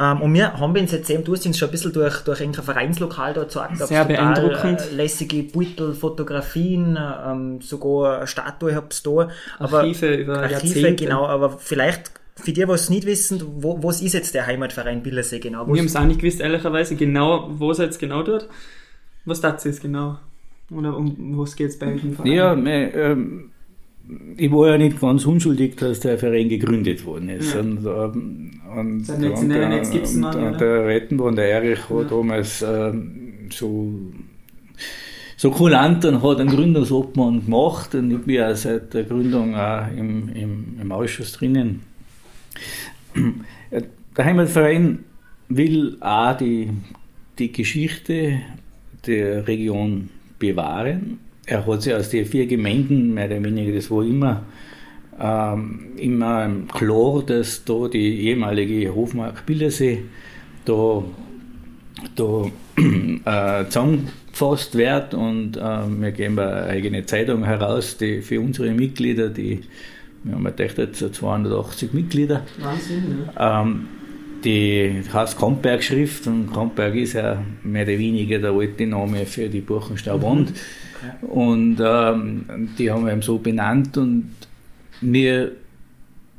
Ähm, 0.00 0.22
und 0.22 0.34
wir 0.34 0.58
haben 0.58 0.76
uns 0.76 0.90
jetzt 0.90 1.08
eben, 1.08 1.22
du 1.22 1.34
hast 1.34 1.46
uns 1.46 1.58
schon 1.58 1.68
ein 1.68 1.72
bisschen 1.72 1.92
durch, 1.92 2.22
durch 2.22 2.42
ein 2.42 2.52
Vereinslokal 2.52 3.32
da 3.32 3.42
gezeigt. 3.42 3.78
Sehr 3.78 4.04
beeindruckend. 4.04 4.80
Äh, 4.80 4.94
lässige 4.94 5.42
Beutel, 5.44 5.94
Fotografien, 5.94 6.98
ähm, 6.98 7.60
sogar 7.60 8.18
eine 8.18 8.26
Statue 8.26 8.74
habt 8.74 9.00
ihr 9.06 9.26
da. 9.26 9.28
Aber, 9.58 9.78
Archive 9.78 10.14
über 10.14 10.38
Archive, 10.38 10.52
Jahrzehnte. 10.52 11.04
genau, 11.04 11.26
aber 11.26 11.58
vielleicht 11.58 12.10
für 12.36 12.52
die, 12.52 12.66
was 12.66 12.82
es 12.82 12.90
nicht 12.90 13.06
wissen, 13.06 13.40
wo, 13.58 13.80
was 13.82 14.02
ist 14.02 14.14
jetzt 14.14 14.34
der 14.34 14.46
Heimatverein 14.46 15.02
Billersee 15.02 15.38
genau? 15.38 15.66
Wir 15.68 15.78
haben 15.78 15.86
es 15.86 15.94
auch 15.94 16.04
nicht 16.04 16.20
gewusst, 16.20 16.40
ehrlicherweise, 16.40 16.96
genau, 16.96 17.48
wo 17.52 17.70
es 17.70 17.78
jetzt 17.78 18.00
genau 18.00 18.24
dort. 18.24 18.48
Was 19.24 19.40
das 19.40 19.64
ist 19.64 19.80
genau. 19.80 20.18
Oder 20.70 20.96
um 20.96 21.38
was 21.38 21.54
geht 21.54 21.70
es 21.70 21.78
bei 21.78 21.94
euch 21.94 22.02
im 22.02 22.14
Verein? 22.14 22.32
Ja, 22.32 22.54
mei, 22.56 22.90
ähm, 22.90 23.50
ich 24.36 24.52
war 24.52 24.70
ja 24.70 24.78
nicht 24.78 25.00
ganz 25.00 25.24
unschuldig, 25.24 25.76
dass 25.76 26.00
der 26.00 26.18
Verein 26.18 26.48
gegründet 26.48 27.04
worden 27.06 27.28
ist. 27.30 27.54
Ja. 27.54 27.60
Und, 27.60 27.86
ähm, 27.86 28.60
und, 28.76 29.06
Seit 29.06 29.16
1999 29.16 29.86
und, 29.86 29.92
gibt's 29.92 30.14
ihn 30.14 30.24
und, 30.24 30.30
noch, 30.30 30.34
und 30.34 30.48
oder? 30.48 30.58
der 30.58 30.86
Rettenborn, 30.86 31.36
der 31.36 31.50
Erich, 31.50 31.88
hat 31.88 32.02
Ja. 32.02 32.04
damals 32.04 32.62
ähm, 32.62 33.48
so, 33.50 33.94
so 35.36 35.50
kulant 35.50 36.04
und 36.04 36.22
hat 36.22 36.40
einen 36.40 36.50
Gründungsobmann 36.50 37.44
gemacht 37.44 37.94
und 37.94 38.10
ich 38.10 38.18
bin 38.18 38.34
ja 38.36 38.54
seit 38.54 38.92
der 38.92 39.04
Gründung 39.04 39.54
auch 39.54 39.88
im, 39.96 40.28
im, 40.34 40.76
im 40.80 40.92
Ausschuss 40.92 41.32
drinnen. 41.32 41.80
Der 44.16 44.24
Heimatverein 44.24 45.00
will 45.48 45.96
auch 46.00 46.36
die, 46.36 46.70
die 47.38 47.52
Geschichte 47.52 48.40
der 49.06 49.46
Region 49.46 50.10
bewahren. 50.38 51.18
Er 51.46 51.66
hat 51.66 51.82
sich 51.82 51.94
aus 51.94 52.08
den 52.08 52.24
vier 52.24 52.46
Gemeinden, 52.46 53.14
mehr 53.14 53.26
oder 53.26 53.42
weniger, 53.42 53.72
das 53.72 53.90
war 53.90 54.02
immer, 54.02 54.44
ähm, 55.20 55.92
immer 55.96 56.50
klar, 56.72 57.22
dass 57.26 57.64
da 57.64 57.88
die 57.88 58.28
ehemalige 58.28 58.94
Hofmark 58.94 59.44
Billersee 59.44 60.02
da, 60.64 61.04
da 62.16 62.46
äh, 63.60 63.66
zusammengefasst 63.66 64.74
wird 64.74 65.12
und 65.14 65.56
äh, 65.56 65.60
wir 65.60 66.12
geben 66.12 66.38
eine 66.38 66.64
eigene 66.64 67.04
Zeitung 67.04 67.44
heraus, 67.44 67.98
die 67.98 68.22
für 68.22 68.40
unsere 68.40 68.70
Mitglieder, 68.70 69.28
die 69.28 69.60
wir 70.24 70.36
haben 70.36 70.44
gedacht, 70.44 70.78
jetzt 70.78 70.98
so 70.98 71.10
280 71.10 71.92
Mitglieder, 71.92 72.42
Wahnsinn, 72.58 73.26
ja. 73.36 73.60
ähm, 73.60 73.88
die 74.42 75.02
heißt 75.12 75.38
Kampberg-Schrift 75.38 76.26
und 76.26 76.52
Kampberg 76.52 76.94
ist 76.94 77.12
ja 77.12 77.42
mehr 77.62 77.84
oder 77.84 77.98
weniger 77.98 78.38
der 78.38 78.52
alte 78.52 78.86
Name 78.86 79.26
für 79.26 79.48
die 79.48 79.60
Und 81.22 81.78
ähm, 81.80 82.68
die 82.78 82.90
haben 82.90 83.04
wir 83.04 83.12
eben 83.12 83.22
so 83.22 83.38
benannt 83.38 83.96
und 83.96 84.30
wir, 85.00 85.52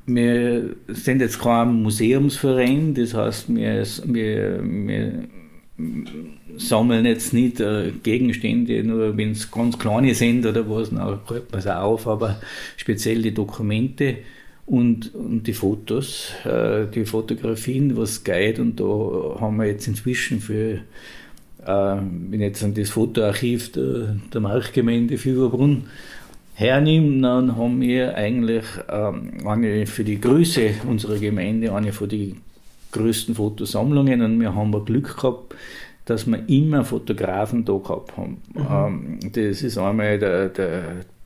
wir 0.05 0.75
sind 0.87 1.21
jetzt 1.21 1.39
kein 1.39 1.81
Museumsverein, 1.81 2.93
das 2.93 3.13
heißt, 3.13 3.53
wir, 3.53 3.85
wir, 4.05 4.59
wir 4.63 5.23
sammeln 6.57 7.05
jetzt 7.05 7.33
nicht 7.33 7.59
äh, 7.59 7.91
Gegenstände, 8.03 8.83
nur 8.83 9.17
wenn 9.17 9.31
es 9.31 9.51
ganz 9.51 9.77
kleine 9.77 10.15
sind 10.15 10.45
oder 10.45 10.69
was, 10.69 10.89
dann 10.89 11.19
hält 11.27 11.51
man 11.51 11.59
es 11.59 11.67
auf, 11.67 12.07
aber 12.07 12.39
speziell 12.77 13.21
die 13.21 13.33
Dokumente 13.33 14.17
und, 14.65 15.13
und 15.13 15.43
die 15.43 15.53
Fotos, 15.53 16.31
äh, 16.45 16.85
die 16.87 17.05
Fotografien, 17.05 17.97
was 17.97 18.23
geht 18.23 18.59
und 18.59 18.79
da 18.79 19.37
haben 19.39 19.57
wir 19.57 19.65
jetzt 19.65 19.87
inzwischen 19.87 20.39
für, 20.39 20.79
wenn 21.65 22.33
ich 22.33 22.39
jetzt 22.41 22.63
an 22.63 22.73
das 22.73 22.89
Fotoarchiv 22.89 23.71
der, 23.71 24.15
der 24.33 24.41
Marktgemeinde 24.41 25.17
Fieberbrunn 25.17 25.85
hernehme, 26.53 27.21
dann 27.21 27.57
haben 27.57 27.81
wir 27.81 28.15
eigentlich 28.15 28.65
ähm, 28.89 29.45
eine 29.45 29.85
für 29.85 30.03
die 30.03 30.19
Größe 30.19 30.71
unserer 30.87 31.17
Gemeinde 31.17 31.73
eine 31.73 31.91
von 31.91 32.09
den 32.09 32.37
größten 32.91 33.35
Fotosammlungen 33.35 34.21
und 34.21 34.39
wir 34.39 34.55
haben 34.55 34.85
Glück 34.85 35.17
gehabt, 35.17 35.53
dass 36.05 36.27
wir 36.27 36.47
immer 36.47 36.85
Fotografen 36.85 37.65
da 37.65 37.77
gehabt 37.77 38.15
haben. 38.15 38.41
Ähm, 38.55 39.19
das 39.33 39.63
ist 39.63 39.77
einmal 39.77 40.17
der, 40.17 40.49
der 40.49 40.83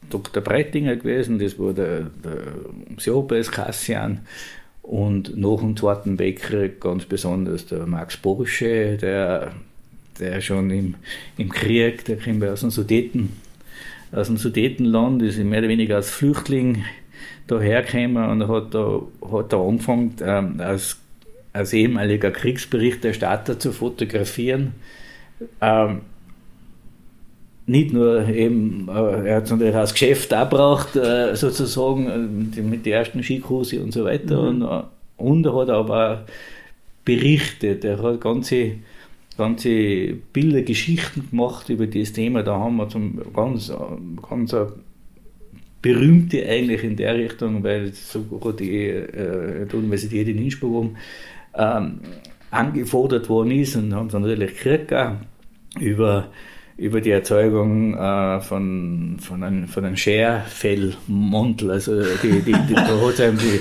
Dr. 0.10 0.42
Breitinger 0.42 0.96
gewesen, 0.96 1.38
das 1.38 1.60
war 1.60 1.74
der, 1.74 2.08
der 2.24 2.42
Siobes 2.98 3.52
Kassian 3.52 4.22
und 4.82 5.38
nach 5.38 5.60
dem 5.60 5.78
zweiten 5.78 6.18
Bäcker 6.18 6.68
ganz 6.70 7.06
besonders 7.06 7.68
der 7.68 7.86
Max 7.86 8.18
Borsche, 8.18 8.98
der, 8.98 9.52
der 10.20 10.42
schon 10.42 10.70
im, 10.72 10.96
im 11.38 11.50
Krieg, 11.50 12.06
der 12.06 12.18
kommt 12.18 12.44
aus 12.44 12.62
dem 12.62 12.70
Sudeten, 12.70 13.30
aus 14.12 14.28
dem 14.28 14.38
Sudetenland, 14.38 15.22
ist 15.22 15.38
mehr 15.38 15.60
oder 15.60 15.70
weniger 15.70 15.98
als 15.98 16.10
Flüchtling 16.10 16.84
dahergekommen 17.48 18.30
und 18.30 18.48
hat 18.48 18.74
da, 18.74 19.02
hat 19.32 19.54
da 19.54 19.62
angefangen, 19.62 20.16
ähm, 20.22 20.56
als, 20.60 20.98
als 21.54 21.74
ehemaliger 21.74 22.32
Kriegsberichterstatter 22.32 23.58
zu 23.60 23.72
fotografieren. 23.72 24.74
Ähm, 25.62 26.02
nicht 27.66 27.94
nur 27.94 28.28
eben, 28.28 28.88
äh, 28.90 29.28
er 29.30 29.36
hat 29.38 29.44
es 29.46 29.52
natürlich 29.52 29.76
als 29.76 29.94
Geschäft 29.94 30.34
auch 30.34 30.50
gebraucht, 30.50 30.96
äh, 30.96 31.36
sozusagen, 31.36 32.08
äh, 32.10 32.18
mit, 32.18 32.56
den- 32.58 32.84
der 32.84 32.98
ersten 33.00 33.22
Skikurse 33.24 33.82
und 33.82 33.92
so 33.94 34.06
weiter. 34.06 34.40
Und, 34.42 34.64
äh, 34.64 34.82
und 35.18 35.46
er 35.46 35.56
hat 35.56 35.70
aber 35.70 36.26
berichtet, 37.06 37.86
er 37.86 38.02
hat 38.02 38.22
ganze, 38.22 38.72
ganze 39.40 40.14
Bilder, 40.34 40.62
Geschichten 40.62 41.30
gemacht 41.30 41.70
über 41.70 41.88
das 41.88 42.14
Thema. 42.14 42.44
Da 42.44 42.60
haben 42.60 42.78
wir 42.78 42.88
zum 42.90 43.20
ganz, 43.34 43.70
äh, 43.70 43.74
ganz 44.30 44.56
berühmte 45.82 46.46
eigentlich 46.46 46.84
in 46.84 46.96
der 46.96 47.16
Richtung, 47.16 47.64
weil 47.64 47.94
sogar 47.94 48.54
die, 48.54 48.88
äh, 48.88 49.66
die 49.66 49.76
Universität 49.76 50.28
in 50.28 50.38
Innsbruck 50.38 50.96
ähm, 51.56 52.00
angefordert 52.52 53.30
worden 53.30 53.52
ist 53.52 53.76
und 53.76 53.94
haben 53.94 54.10
dann 54.10 54.24
natürlich 54.24 54.56
gekriegt 54.56 54.90
gehabt 54.90 55.26
über, 55.80 56.30
über 56.80 57.02
die 57.02 57.12
Erzeugung 57.12 57.94
äh, 57.98 58.40
von, 58.40 59.18
von 59.20 59.44
einem, 59.44 59.68
von 59.68 59.84
einem 59.84 59.98
Scherfellmantel. 59.98 61.72
Also 61.72 62.02
die, 62.24 62.42
die, 62.42 62.54
die, 62.54 62.74
da 62.74 62.88
hat 63.02 63.14
es 63.14 63.20
eben 63.20 63.38
die, 63.38 63.60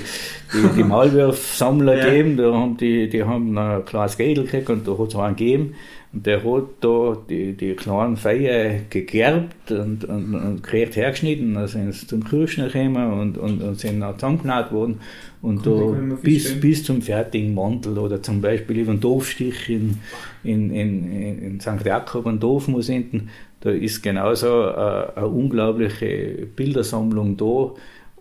die, 0.55 0.77
die 0.77 0.85
Maulwurfsammler 0.85 1.97
Ja. 1.99 2.05
gegeben, 2.05 2.37
da 2.37 2.55
haben 2.55 2.77
die, 2.77 3.09
die 3.09 3.25
haben 3.25 3.59
ein 3.59 3.85
kleines 3.85 4.17
Geld 4.17 4.37
gekriegt 4.37 4.71
und 4.71 4.87
da 4.87 4.97
hat 4.97 5.09
es 5.09 5.17
einen 5.17 5.37
gegeben. 5.37 5.75
Und 6.13 6.25
der 6.25 6.43
hat 6.43 6.65
da 6.81 7.17
die, 7.29 7.53
die 7.53 7.75
kleinen 7.75 8.17
Feier 8.17 8.81
gegerbt 8.89 9.71
und, 9.71 10.05
und, 10.07 10.35
und 10.35 10.63
gekriegt 10.63 10.97
hergeschnitten, 10.97 11.53
dann 11.55 11.69
sind 11.69 11.93
sie 11.93 12.07
zum 12.07 12.25
Kirschner 12.25 12.69
gekommen 12.69 13.13
und, 13.13 13.37
und, 13.37 13.63
und 13.63 13.79
sind 13.79 14.03
auch 14.03 14.15
zusammengenäht 14.15 14.73
worden. 14.73 15.01
Und 15.43 15.67
da 15.67 15.71
da 15.71 16.17
bis, 16.23 16.59
bis 16.61 16.83
zum 16.85 17.03
fertigen 17.03 17.55
Mantel 17.55 17.99
oder 17.99 18.23
zum 18.23 18.41
Beispiel 18.41 18.79
über 18.79 18.93
den 18.93 19.01
Dorfstich 19.01 19.69
in, 19.69 19.99
in, 20.45 20.71
in, 20.71 21.43
in 21.43 21.61
St. 21.61 21.85
Jakob 21.85 22.25
und 22.25 22.43
Dorfmus 22.43 22.89
hinten, 22.89 23.29
da 23.61 23.71
ist 23.71 24.03
genauso 24.03 24.63
eine, 24.63 25.17
eine 25.17 25.27
unglaubliche 25.27 26.49
Bildersammlung 26.57 27.37
da 27.37 27.73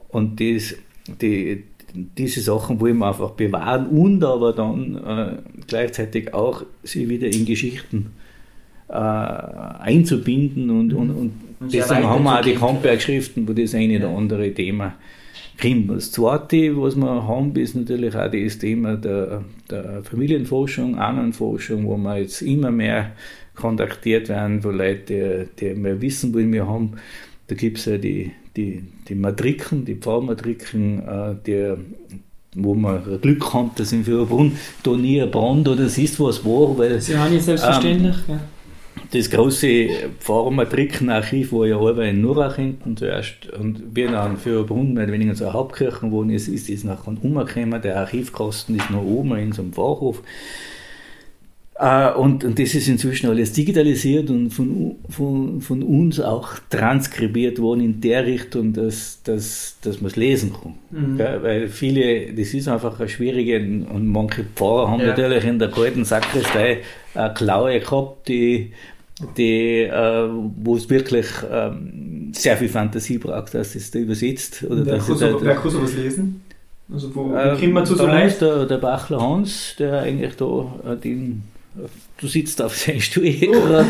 und 0.10 0.42
das, 0.42 0.76
die, 1.22 1.64
diese 1.94 2.42
Sachen 2.42 2.80
wollen 2.80 2.98
wir 2.98 3.08
einfach 3.08 3.32
bewahren 3.32 3.88
und 3.88 4.24
aber 4.24 4.54
dann 4.54 4.96
äh, 4.96 5.38
gleichzeitig 5.68 6.34
auch 6.34 6.64
sie 6.84 7.10
wieder 7.10 7.28
in 7.28 7.46
Geschichten 7.46 8.12
äh, 8.90 8.94
einzubinden 8.94 10.70
und, 10.70 10.94
und, 10.94 11.10
und, 11.12 11.32
Und 11.60 11.72
sie 11.72 11.78
deswegen 11.78 12.06
haben 12.06 12.24
wir 12.24 12.40
auch 12.40 12.42
die. 12.42 12.54
Kampberg-Schriften, 12.54 13.48
wo 13.48 13.54
das 13.54 13.74
eine 13.74 13.98
oder 13.98 14.10
andere 14.10 14.54
Thema 14.54 14.96
kommt. 15.62 15.90
Das 15.92 16.12
zweite, 16.12 16.80
was 16.80 16.96
wir 16.96 17.28
haben, 17.28 17.56
ist 17.56 17.76
natürlich 17.76 18.16
auch 18.16 18.32
das 18.32 18.58
Thema 18.58 18.96
der, 18.96 19.44
der 19.70 20.04
Familienforschung, 20.04 20.98
Ahnenforschung, 20.98 21.86
wo 21.86 21.98
wir 21.98 22.20
jetzt 22.20 22.42
immer 22.42 22.72
mehr 22.72 23.12
kontaktiert 23.56 24.30
werden, 24.30 24.64
wo 24.64 24.70
Leute, 24.70 25.50
die, 25.60 25.66
die 25.66 25.74
mehr 25.74 26.00
wissen 26.00 26.34
wollen, 26.34 26.54
wir 26.54 26.68
haben, 26.68 26.94
da 27.48 27.56
gibt 27.56 27.78
es 27.78 27.86
ja 27.86 27.98
die, 27.98 28.32
die, 28.56 28.84
die 29.08 29.16
Matriken, 29.16 29.86
die 29.86 29.96
Pfarrmatriken, 29.96 31.08
äh, 31.08 31.36
die, 31.46 31.74
wo 32.56 32.74
man 32.74 33.22
Glück 33.22 33.54
haben, 33.54 33.72
dass 33.76 33.92
in 33.92 34.04
Fürbrunn 34.04 34.58
da 34.84 34.92
nie 34.92 35.22
ein 35.22 35.32
Brand 35.32 35.68
oder 35.68 35.84
es 35.84 35.98
ist 35.98 36.20
was 36.20 36.44
war, 36.44 36.78
weil 36.78 37.00
Sie 37.00 37.18
haben 37.18 37.34
nicht 37.34 37.46
selbstverständlich. 37.46 38.16
ja. 38.28 38.40
das 39.12 39.30
große 39.30 39.88
Pfarrmatrikenarchiv 40.20 41.54
war 41.54 41.68
ja 41.68 41.78
aber 41.78 42.06
in 42.06 42.22
Nurach 42.22 42.56
hinten 42.56 42.98
zuerst 42.98 43.50
und 43.58 43.96
wir 43.96 44.12
dann 44.12 44.38
für 44.38 44.64
Brunn 44.64 44.94
mehr 44.94 45.04
oder 45.04 45.14
weniger 45.14 45.36
zur 45.36 45.54
Hauptkirche 45.54 46.08
geworden 46.08 46.32
ist, 46.32 46.48
ist 46.48 46.70
das 46.70 46.84
nachher 46.84 47.14
umgekommen. 47.22 47.82
Der 47.82 47.98
Archivkasten 47.98 48.76
ist 48.76 48.90
noch 48.90 49.04
oben 49.04 49.38
in 49.38 49.52
so 49.52 49.62
einem 49.62 49.72
Pfarrhof. 49.72 50.22
Äh, 51.80 52.12
Und, 52.14 52.44
und 52.44 52.58
das 52.58 52.74
ist 52.74 52.88
inzwischen 52.88 53.30
alles 53.30 53.54
digitalisiert 53.54 54.30
und 54.32 54.50
von, 54.50 54.96
von, 55.10 55.62
von 55.62 55.84
uns 55.84 56.20
auch 56.20 56.54
transkribiert 56.70 57.60
worden 57.60 57.82
in 57.82 58.02
der 58.02 58.26
Richtung, 58.26 58.74
dass, 58.74 59.22
dass, 59.24 59.76
dass 59.84 60.02
man 60.02 60.10
es 60.10 60.16
lesen 60.16 60.54
kann. 60.54 60.74
Mhm. 60.90 61.18
Gell? 61.18 61.44
Weil 61.44 61.68
viele, 61.68 62.34
das 62.34 62.54
ist 62.56 62.68
einfach 62.68 63.00
eine 63.00 63.08
schwierige 63.10 63.60
und 63.94 64.08
manche 64.08 64.44
Pfarrer 64.56 64.90
haben 64.90 65.02
Ja. 65.02 65.08
natürlich 65.08 65.44
in 65.46 65.60
der 65.60 65.70
kalten 65.70 66.04
Sakristei 66.04 66.80
eine 67.14 67.34
Klaue 67.36 67.80
gehabt, 67.80 68.28
die, 68.28 68.72
die, 69.38 69.82
äh, 69.84 70.30
wo 70.58 70.76
es 70.78 70.90
wirklich 70.90 71.28
ähm, 71.52 72.32
sehr 72.34 72.58
viel 72.58 72.70
Fantasie 72.70 73.20
braucht, 73.20 73.54
dass 73.54 73.76
es 73.76 73.92
da 73.92 74.00
übersetzt 74.00 74.64
oder 74.64 74.84
Wer 74.86 74.96
dass 74.96 75.08
kann 75.08 75.18
so- 75.18 75.40
wer 75.42 75.56
kann 75.56 75.72
sowas 75.72 75.96
lesen? 75.96 76.42
Also 76.92 77.14
wo, 77.14 77.30
wo 77.30 77.36
ähm, 77.36 77.58
kommt 77.60 77.74
man 77.74 77.86
zu 77.86 77.96
so 77.96 78.06
leicht? 78.08 78.42
Der, 78.42 78.66
der 78.66 78.78
Bachler 78.78 79.22
Hans, 79.22 79.76
der 79.78 80.02
eigentlich 80.02 80.36
da 80.38 80.74
äh, 80.86 80.96
den 80.96 81.44
du 82.18 82.28
sitzt 82.28 82.62
auf 82.62 82.76
seinem 82.76 83.02
Stuhl 83.08 83.26
oh. 83.26 83.84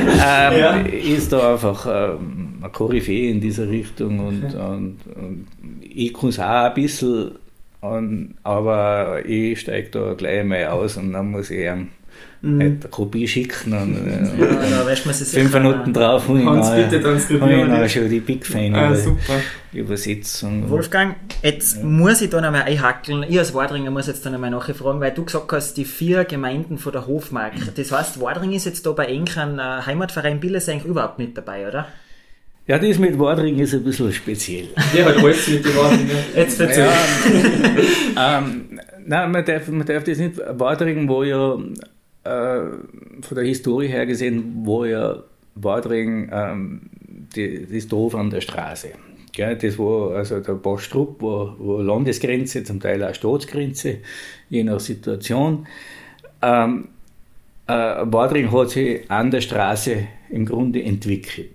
ähm, 0.00 0.58
ja. 0.58 0.76
ist 0.80 1.32
da 1.32 1.52
einfach 1.52 1.86
ähm, 1.86 2.58
ein 2.62 2.72
Koryphäe 2.72 3.30
in 3.30 3.40
dieser 3.40 3.68
Richtung 3.68 4.20
und, 4.20 4.54
und, 4.54 4.98
und 5.14 5.46
ich 5.80 6.12
kann 6.12 6.30
es 6.30 6.38
auch 6.38 6.44
ein 6.44 6.74
bisschen, 6.74 7.32
und, 7.80 8.34
aber 8.42 9.24
ich 9.24 9.60
steige 9.60 9.90
da 9.90 10.14
gleich 10.14 10.44
mal 10.44 10.66
aus 10.66 10.96
und 10.96 11.12
dann 11.12 11.30
muss 11.30 11.50
ich 11.50 11.60
ihm 11.60 11.88
mhm. 12.42 12.60
eine 12.60 12.76
Kopie 12.90 13.26
schicken 13.26 13.72
und 13.72 13.96
äh, 14.06 14.70
ja, 14.70 14.84
fünf 14.84 15.54
Minuten 15.54 15.92
drauf 15.92 16.28
und 16.28 16.40
ich 16.40 16.70
bitte 16.70 17.00
dann 17.00 17.88
schon 17.88 18.08
die 18.08 18.20
Big 18.20 18.46
Fan 18.46 18.74
ah, 18.74 18.94
super. 18.94 19.40
Übersetzung. 19.72 20.68
Wolfgang, 20.68 21.14
jetzt 21.42 21.76
ja. 21.76 21.84
muss 21.84 22.20
ich 22.20 22.30
da 22.30 22.40
nochmal 22.40 22.62
einhackeln. 22.62 23.24
Ich 23.28 23.38
als 23.38 23.54
Wadringer 23.54 23.90
muss 23.90 24.08
jetzt 24.08 24.26
da 24.26 24.30
nochmal 24.30 24.50
nachfragen, 24.50 25.00
weil 25.00 25.12
du 25.12 25.24
gesagt 25.24 25.52
hast, 25.52 25.74
die 25.74 25.84
vier 25.84 26.24
Gemeinden 26.24 26.78
von 26.78 26.92
der 26.92 27.06
Hofmark. 27.06 27.52
Das 27.76 27.92
heißt, 27.92 28.20
Wadring 28.20 28.52
ist 28.52 28.66
jetzt 28.66 28.84
da 28.84 28.92
bei 28.92 29.06
Enkern 29.06 29.58
äh, 29.58 29.82
Heimatverein 29.86 30.40
Billeseng 30.40 30.82
überhaupt 30.84 31.18
nicht 31.18 31.36
dabei, 31.36 31.68
oder? 31.68 31.86
Ja, 32.66 32.78
das 32.78 32.98
mit 32.98 33.18
Wadring 33.18 33.58
ist 33.58 33.74
ein 33.74 33.82
bisschen 33.82 34.12
speziell. 34.12 34.68
Ja, 34.94 35.04
halt 35.04 35.18
alles 35.18 35.48
mit 35.48 35.64
den 35.64 35.76
Wadringen. 35.76 36.10
Jetzt 36.36 36.60
erzähl. 36.60 36.86
Ja, 38.14 38.38
ähm, 38.38 38.78
nein, 39.04 39.30
man 39.32 39.44
darf, 39.44 39.66
man 39.68 39.84
darf 39.84 40.04
das 40.04 40.18
nicht. 40.18 40.38
Wadring, 40.38 41.08
wo 41.08 41.24
ja 41.24 41.58
äh, 42.24 42.60
von 43.22 43.34
der 43.34 43.44
Historie 43.44 43.88
her 43.88 44.06
gesehen, 44.06 44.62
wo 44.64 44.84
ja 44.84 45.22
Wadring 45.54 46.28
ähm, 46.32 46.80
die, 47.34 47.66
das 47.66 47.88
Dorf 47.88 48.14
an 48.14 48.30
der 48.30 48.40
Straße. 48.40 48.90
Gell, 49.32 49.56
das 49.56 49.78
war 49.78 50.16
also 50.16 50.40
der 50.40 50.54
Bostrup, 50.54 51.16
wo, 51.20 51.54
wo 51.58 51.78
Landesgrenze, 51.80 52.64
zum 52.64 52.80
Teil 52.80 53.02
auch 53.04 53.14
Staatsgrenze, 53.14 53.98
je 54.48 54.64
nach 54.64 54.80
Situation. 54.80 55.66
Ähm, 56.42 56.88
äh, 57.66 57.72
Wadring 57.72 58.50
hat 58.50 58.70
sich 58.70 59.08
an 59.10 59.30
der 59.30 59.40
Straße 59.40 60.08
im 60.30 60.46
Grunde 60.46 60.82
entwickelt. 60.82 61.50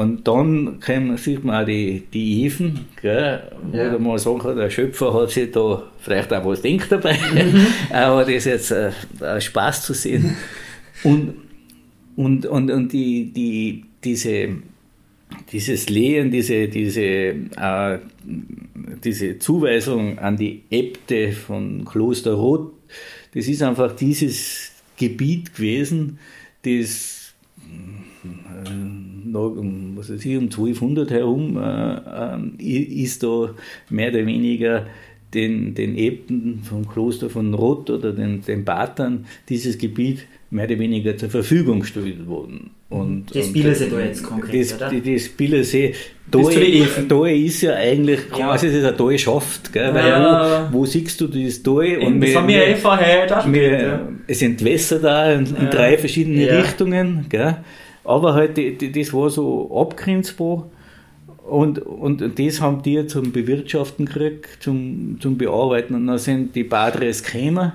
Und 0.00 0.26
dann 0.26 0.80
kann, 0.80 1.14
sieht 1.18 1.44
man 1.44 1.62
auch 1.62 1.66
die, 1.66 2.04
die 2.10 2.46
Even, 2.46 2.86
gell, 3.02 3.42
ja. 3.70 3.92
wo 3.92 3.98
man 3.98 4.16
sagen 4.16 4.38
kann, 4.38 4.56
der 4.56 4.70
Schöpfer 4.70 5.12
hat 5.12 5.28
sich 5.28 5.50
da 5.50 5.82
vielleicht 5.98 6.32
auch 6.32 6.42
was 6.42 6.62
denkt 6.62 6.90
dabei, 6.90 7.18
mhm. 7.34 7.66
aber 7.92 8.24
das 8.24 8.46
ist 8.46 8.70
jetzt 8.70 8.70
äh, 8.70 9.38
Spaß 9.38 9.82
zu 9.84 9.92
sehen. 9.92 10.36
Und, 11.04 11.34
und, 12.16 12.46
und, 12.46 12.70
und 12.70 12.90
die, 12.94 13.30
die, 13.30 13.84
diese, 14.02 14.48
dieses 15.52 15.90
Lehen, 15.90 16.30
diese, 16.30 16.68
diese, 16.68 17.02
äh, 17.02 17.98
diese 19.04 19.38
Zuweisung 19.38 20.18
an 20.18 20.38
die 20.38 20.62
Äbte 20.70 21.32
von 21.32 21.84
Kloster 21.84 22.32
Roth, 22.32 22.72
das 23.34 23.48
ist 23.48 23.62
einfach 23.62 23.94
dieses 23.94 24.72
Gebiet 24.96 25.54
gewesen, 25.54 26.18
das 26.62 27.34
um, 29.46 29.96
was 29.96 30.12
weiß 30.12 30.24
ich, 30.24 30.36
um 30.36 30.44
1200 30.44 31.10
herum 31.10 31.56
äh, 31.56 32.42
äh, 32.58 32.78
ist 33.02 33.22
da 33.22 33.54
mehr 33.88 34.10
oder 34.10 34.26
weniger 34.26 34.86
den, 35.34 35.74
den 35.74 35.96
Äbten 35.96 36.60
vom 36.62 36.88
Kloster 36.88 37.30
von 37.30 37.54
Roth 37.54 37.90
oder 37.90 38.12
den, 38.12 38.42
den 38.42 38.64
Patern 38.64 39.26
dieses 39.48 39.78
Gebiet 39.78 40.26
mehr 40.50 40.64
oder 40.64 40.78
weniger 40.78 41.16
zur 41.16 41.30
Verfügung 41.30 41.80
gestellt 41.80 42.26
worden. 42.26 42.70
Und, 42.88 43.34
das 43.34 43.52
Bielersee 43.52 43.88
da 43.88 44.00
jetzt 44.00 44.24
konkret, 44.24 44.72
das, 44.72 44.76
oder? 44.76 44.90
Das 44.90 45.28
Bielersee, 45.28 45.94
da, 46.28 46.40
da 47.08 47.26
ist 47.26 47.62
ja 47.62 47.74
eigentlich 47.74 48.28
quasi 48.30 48.66
ja. 48.66 48.82
das 48.82 48.96
Tal 48.96 49.16
schafft, 49.16 49.72
gell? 49.72 49.94
weil 49.94 50.08
ja. 50.08 50.68
wo, 50.72 50.80
wo 50.80 50.86
siehst 50.86 51.20
du 51.20 51.28
das 51.28 51.62
Tal? 51.62 51.98
Und 51.98 52.20
das 52.20 52.34
haben 52.34 52.48
wir 52.48 52.76
vorher 52.76 53.44
wir, 53.46 53.80
ja. 53.80 54.08
Es 54.26 54.42
entwässert 54.42 55.04
da 55.04 55.32
in, 55.32 55.46
in 55.46 55.70
drei 55.70 55.96
verschiedene 55.96 56.50
Richtungen, 56.58 57.26
gell? 57.28 57.58
Aber 58.10 58.34
halt, 58.34 58.58
das 58.58 59.12
war 59.12 59.30
so 59.30 59.70
abgrenzbar. 59.74 60.66
Und, 61.48 61.78
und 61.78 62.38
das 62.38 62.60
haben 62.60 62.82
die 62.82 63.06
zum 63.06 63.32
Bewirtschaften 63.32 64.06
gekriegt, 64.06 64.62
zum, 64.62 65.18
zum 65.20 65.38
Bearbeiten. 65.38 65.94
Und 65.94 66.06
dann 66.06 66.18
sind 66.18 66.54
die 66.54 66.64
Padres 66.64 67.22
gekommen 67.22 67.72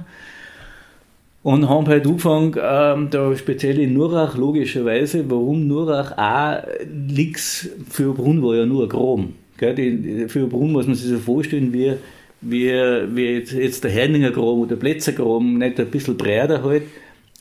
und 1.44 1.70
haben 1.70 1.88
halt 1.88 2.06
angefangen, 2.06 2.56
ähm, 2.62 3.10
da 3.12 3.36
speziell 3.36 3.80
in 3.80 3.94
Nurach, 3.94 4.38
logischerweise, 4.38 5.30
warum 5.30 5.68
Nurach 5.68 6.18
auch 6.18 6.68
nichts 6.88 7.70
für 7.90 8.14
Brunn 8.14 8.42
war 8.42 8.56
ja 8.56 8.66
nur 8.66 8.84
ein 8.84 8.90
Graben. 8.90 9.36
Gell? 9.58 10.28
für 10.28 10.48
Brunn 10.48 10.72
muss 10.72 10.88
man 10.88 10.96
sich 10.96 11.10
so 11.10 11.20
vorstellen, 11.20 11.72
wie, 11.72 11.94
wie, 12.42 12.72
wie 12.72 13.26
jetzt, 13.26 13.52
jetzt 13.52 13.84
der 13.84 13.92
Herninger 13.92 14.32
Graben 14.32 14.60
oder 14.60 14.70
der 14.70 14.76
Plätzergraben, 14.78 15.58
nicht 15.58 15.80
ein 15.80 15.88
bisschen 15.88 16.18
breiter 16.18 16.64
halt 16.64 16.84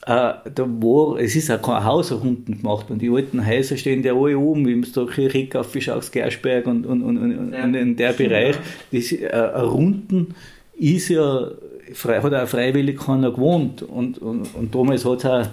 äh, 0.05 0.33
da 0.53 0.63
war, 0.67 1.19
es 1.19 1.35
ist 1.35 1.49
auch 1.49 1.61
kein 1.61 1.83
Haus 1.83 2.11
auch 2.11 2.23
unten 2.23 2.57
gemacht 2.57 2.91
und 2.91 3.01
die 3.01 3.09
alten 3.09 3.45
Häuser 3.45 3.75
stehen 3.75 4.03
ja 4.03 4.13
alle 4.13 4.37
oben, 4.37 4.67
wie 4.67 4.75
man 4.75 4.83
es 4.83 4.91
da 4.91 5.03
Kirchig 5.05 5.55
auf 5.55 5.71
Fischachs, 5.71 6.11
Gersberg 6.11 6.67
und, 6.67 6.85
und, 6.85 7.01
und, 7.01 7.17
und 7.17 7.53
ja. 7.53 7.63
in 7.63 7.95
der 7.95 8.13
Bereich. 8.13 8.55
Das, 8.91 9.11
äh, 9.11 9.35
Runden 9.35 10.35
ist 10.77 11.09
ja, 11.09 11.49
frei, 11.93 12.21
hat 12.21 12.33
auch 12.35 12.47
freiwillig 12.47 12.99
keiner 12.99 13.31
gewohnt 13.31 13.81
und, 13.81 14.19
und, 14.19 14.53
und 14.53 14.75
damals 14.75 15.05
hat 15.05 15.19
es 15.19 15.25
auch 15.25 15.47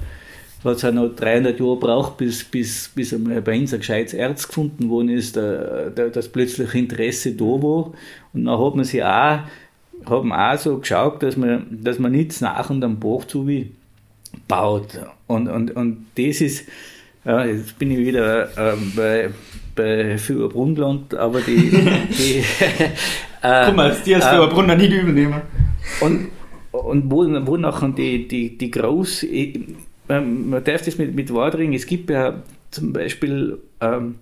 hat 0.65 0.77
es 0.77 0.85
auch 0.85 0.93
noch 0.93 1.09
300 1.09 1.59
Jahre 1.59 1.75
gebraucht, 1.75 2.19
bis, 2.19 2.45
bis, 2.45 2.89
bis 2.95 3.17
bei 3.45 3.59
uns 3.59 3.73
ein 3.73 3.81
gescheites 3.81 4.15
Erz 4.15 4.47
gefunden 4.47 4.89
worden 4.91 5.09
ist, 5.09 5.37
da, 5.37 5.91
da, 5.93 6.09
dass 6.09 6.29
plötzlich 6.29 6.73
Interesse 6.75 7.33
da 7.33 7.45
war. 7.45 7.93
Und 8.33 8.45
dann 8.45 8.65
hat 8.65 8.77
man 8.77 8.85
sich 8.85 9.03
auch, 9.03 9.41
hat 10.05 10.25
man 10.25 10.33
auch 10.33 10.59
so 10.59 10.79
geschaut, 10.79 11.21
dass 11.23 11.37
man, 11.37 11.81
dass 11.83 11.99
man 11.99 12.13
nichts 12.13 12.41
nach 12.41 12.71
und 12.71 12.85
am 12.85 13.01
Bach 13.01 13.25
zu 13.25 13.49
wie 13.49 13.73
baut. 14.49 14.99
Und, 15.27 15.49
und, 15.49 15.71
und 15.73 16.07
das 16.17 16.41
ist, 16.41 16.69
ja, 17.25 17.45
jetzt 17.45 17.79
bin 17.79 17.91
ich 17.91 17.99
wieder 17.99 18.45
äh, 18.57 18.77
bei, 18.97 19.31
bei 19.75 20.19
Führerbrunland, 20.19 21.15
aber 21.15 21.41
die. 21.41 21.71
die 22.11 22.45
äh, 23.43 23.67
Guck 23.67 23.77
mal, 23.77 23.97
die 24.05 24.15
als 24.15 24.27
Führerbrunner 24.27 24.77
nicht 24.77 24.93
übernehmen. 24.93 25.43
Und, 26.01 26.29
und 26.73 27.11
wo, 27.11 27.25
wo 27.47 27.57
nachher 27.57 27.89
die, 27.89 28.27
die, 28.27 28.59
die 28.59 28.71
groß. 28.71 29.25
Ähm, 30.09 30.51
man 30.51 30.65
darf 30.65 30.83
das 30.83 30.99
mit, 30.99 31.15
mit 31.15 31.33
Wadring, 31.33 31.75
es 31.75 31.87
gibt 31.87 32.11
ja 32.11 32.43
zum 32.71 32.93
Beispiel. 32.93 33.59
Ähm, 33.81 34.17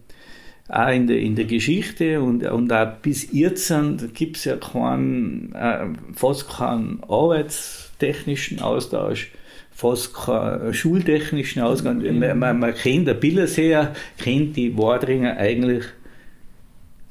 auch 0.73 0.89
in 0.89 1.09
der, 1.09 1.19
in 1.19 1.35
der 1.35 1.47
Geschichte 1.47 2.23
und, 2.23 2.45
und 2.45 2.73
auch 2.73 2.93
bis 3.03 3.33
jetzt 3.33 3.73
gibt 4.15 4.37
es 4.37 4.45
ja 4.45 4.57
keinen, 4.57 5.53
äh, 5.53 5.87
fast 6.15 6.49
keinen 6.49 7.03
arbeitstechnischen 7.09 8.61
Austausch 8.61 9.33
fast 9.71 10.15
keinen 10.15 10.75
schultechnischen 10.75 11.63
Ausgang. 11.63 12.03
Man, 12.19 12.39
man, 12.39 12.59
man 12.59 12.75
kennt 12.75 13.09
der 13.09 13.15
Billerseher, 13.15 13.95
kennt 14.19 14.57
die 14.57 14.77
Wadringer 14.77 15.37
eigentlich 15.37 15.85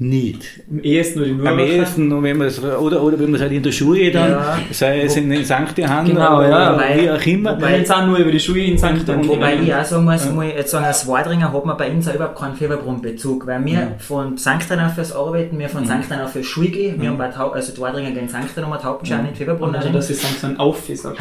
nicht. 0.01 0.61
Am 0.71 0.79
ehesten 0.79 1.19
oder 1.19 1.31
nur 1.31 1.47
Am 1.49 1.59
ehesten, 1.59 2.23
wenn 2.23 2.37
man 2.37 2.47
oder, 2.47 3.03
oder 3.03 3.19
wenn 3.19 3.31
man 3.31 3.35
es 3.35 3.41
halt 3.41 3.51
in 3.51 3.61
der 3.61 3.73
Schule 3.73 4.09
dann, 4.11 4.31
ja. 4.31 4.57
sei 4.71 5.01
es 5.01 5.17
in, 5.17 5.29
in 5.29 5.43
St. 5.43 5.77
Johann 5.77 6.05
genau, 6.05 6.37
oder, 6.37 6.49
ja, 6.49 6.75
oder 6.75 6.83
wie 6.95 7.11
auch 7.11 7.25
immer. 7.25 7.57
Wobei, 7.57 7.79
jetzt 7.79 7.91
auch 7.93 8.05
nur 8.05 8.17
über 8.17 8.31
die 8.31 8.39
Schule 8.39 8.61
in 8.61 8.77
St. 8.77 9.05
Johann. 9.05 9.27
Wobei 9.27 9.55
ich 9.55 9.75
auch 9.75 9.83
sagen 9.83 10.05
muss, 10.05 10.25
ja. 10.25 10.43
jetzt 10.43 10.71
sagen, 10.71 10.85
als 10.85 11.05
Wadringer 11.05 11.51
hat 11.51 11.65
man 11.65 11.75
bei 11.75 11.91
uns 11.91 12.07
auch 12.07 12.15
überhaupt 12.15 12.39
keinen 12.39 12.55
Fieberbrunn-Bezug, 12.55 13.45
weil 13.45 13.65
wir 13.65 13.73
ja. 13.73 13.91
von 13.99 14.37
St. 14.37 14.69
Johann 14.69 14.89
fürs 14.89 15.13
Arbeiten, 15.13 15.59
wir 15.59 15.67
von 15.67 15.83
mhm. 15.83 16.03
St. 16.03 16.11
Johann 16.11 16.27
fürs 16.29 16.45
Schule 16.45 16.69
gehen, 16.69 17.01
wir 17.01 17.09
haben 17.09 17.17
bei 17.17 17.29
also 17.29 17.73
die 17.73 17.81
Wadringer 17.81 18.11
gehen 18.11 18.29
St. 18.29 18.35
Johann, 18.55 18.79
die 18.79 18.85
Hauptschein 18.85 19.23
nicht 19.23 19.37
Fieberbrunn. 19.37 19.75
Also 19.75 19.89
das 19.89 20.09
ist 20.09 20.23
St. 20.23 20.41
Johann 20.41 20.57
auf, 20.57 20.89
ich 20.89 21.01
sag. 21.01 21.17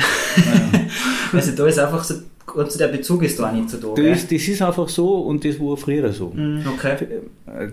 also 1.33 1.53
da 1.53 1.67
ist 1.67 1.81
einfach 1.81 2.05
so 2.05 2.15
also 2.57 2.79
der 2.79 2.89
Bezug 2.89 3.23
ist 3.23 3.39
da 3.39 3.53
nicht 3.53 3.71
so 3.71 3.79
da. 3.79 4.03
Das, 4.03 4.27
das, 4.27 4.49
ist 4.49 4.63
einfach 4.63 4.89
so 4.89 5.21
und 5.21 5.45
das 5.45 5.59
war 5.61 5.77
früher 5.77 6.13
so. 6.13 6.33
Mhm. 6.35 6.63
Okay. 6.75 6.97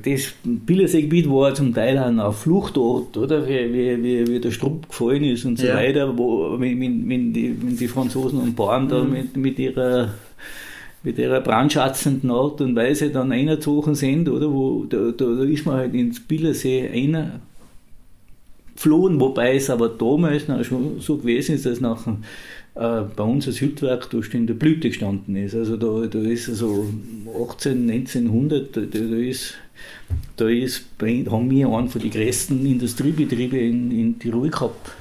Das 0.03 0.33
Billerseegebiet 0.43 1.29
war 1.29 1.53
zum 1.53 1.73
Teil 1.73 1.97
auch 1.97 2.07
ein 2.07 2.33
Fluchtort, 2.33 3.15
oder? 3.17 3.47
Wie, 3.47 3.73
wie, 3.73 4.27
wie, 4.27 4.39
der 4.39 4.51
Strupp 4.51 4.89
gefallen 4.89 5.23
ist 5.23 5.45
und 5.45 5.57
so 5.57 5.67
ja. 5.67 5.75
weiter, 5.75 6.17
wo, 6.17 6.59
wenn, 6.59 6.79
wenn, 6.81 7.33
die, 7.33 7.55
wenn 7.61 7.77
die 7.77 7.87
Franzosen 7.87 8.39
und 8.39 8.55
Bauern 8.55 8.87
da 8.87 9.03
mhm. 9.03 9.11
mit, 9.11 9.37
mit 9.37 9.59
ihrer 9.59 10.09
mit 11.03 11.19
ihrer 11.19 11.39
brandschatzenden 11.39 12.31
Art 12.31 12.61
und 12.61 12.75
Weise 12.75 13.11
dann 13.11 13.31
eingezogen 13.31 13.93
sind, 13.93 14.27
oder? 14.27 14.51
Wo, 14.51 14.85
da, 14.89 15.11
da, 15.15 15.25
da 15.25 15.43
ist 15.43 15.65
man 15.65 15.75
halt 15.75 15.93
ins 15.93 16.19
Billersee 16.19 16.89
geflohen, 18.75 19.19
wobei 19.19 19.55
es 19.55 19.69
aber 19.69 19.89
damals 19.89 20.45
schon 20.67 20.99
so 20.99 21.17
gewesen 21.17 21.55
ist, 21.55 21.65
dass 21.65 21.79
nach 21.79 22.05
äh, 22.75 23.01
bei 23.15 23.23
uns 23.23 23.45
das 23.45 23.61
Hütwerk 23.61 24.09
da 24.09 24.19
in 24.33 24.47
der 24.47 24.53
Blüte 24.53 24.89
gestanden 24.89 25.35
ist. 25.37 25.55
Also 25.55 25.77
da, 25.77 26.07
da 26.07 26.19
ist 26.19 26.49
also 26.49 26.87
18, 27.49 27.89
1900, 27.89 28.75
da, 28.75 28.81
da 28.81 28.99
ist, 28.99 29.55
da 30.35 30.49
ist, 30.49 30.85
haben 31.01 31.49
wir 31.49 31.69
einen 31.69 31.89
von 31.89 32.01
den 32.01 32.11
größten 32.11 32.65
Industriebetrieben 32.65 33.59
in, 33.59 33.91
in 33.91 34.19
Tirol 34.19 34.49
gehabt. 34.49 34.91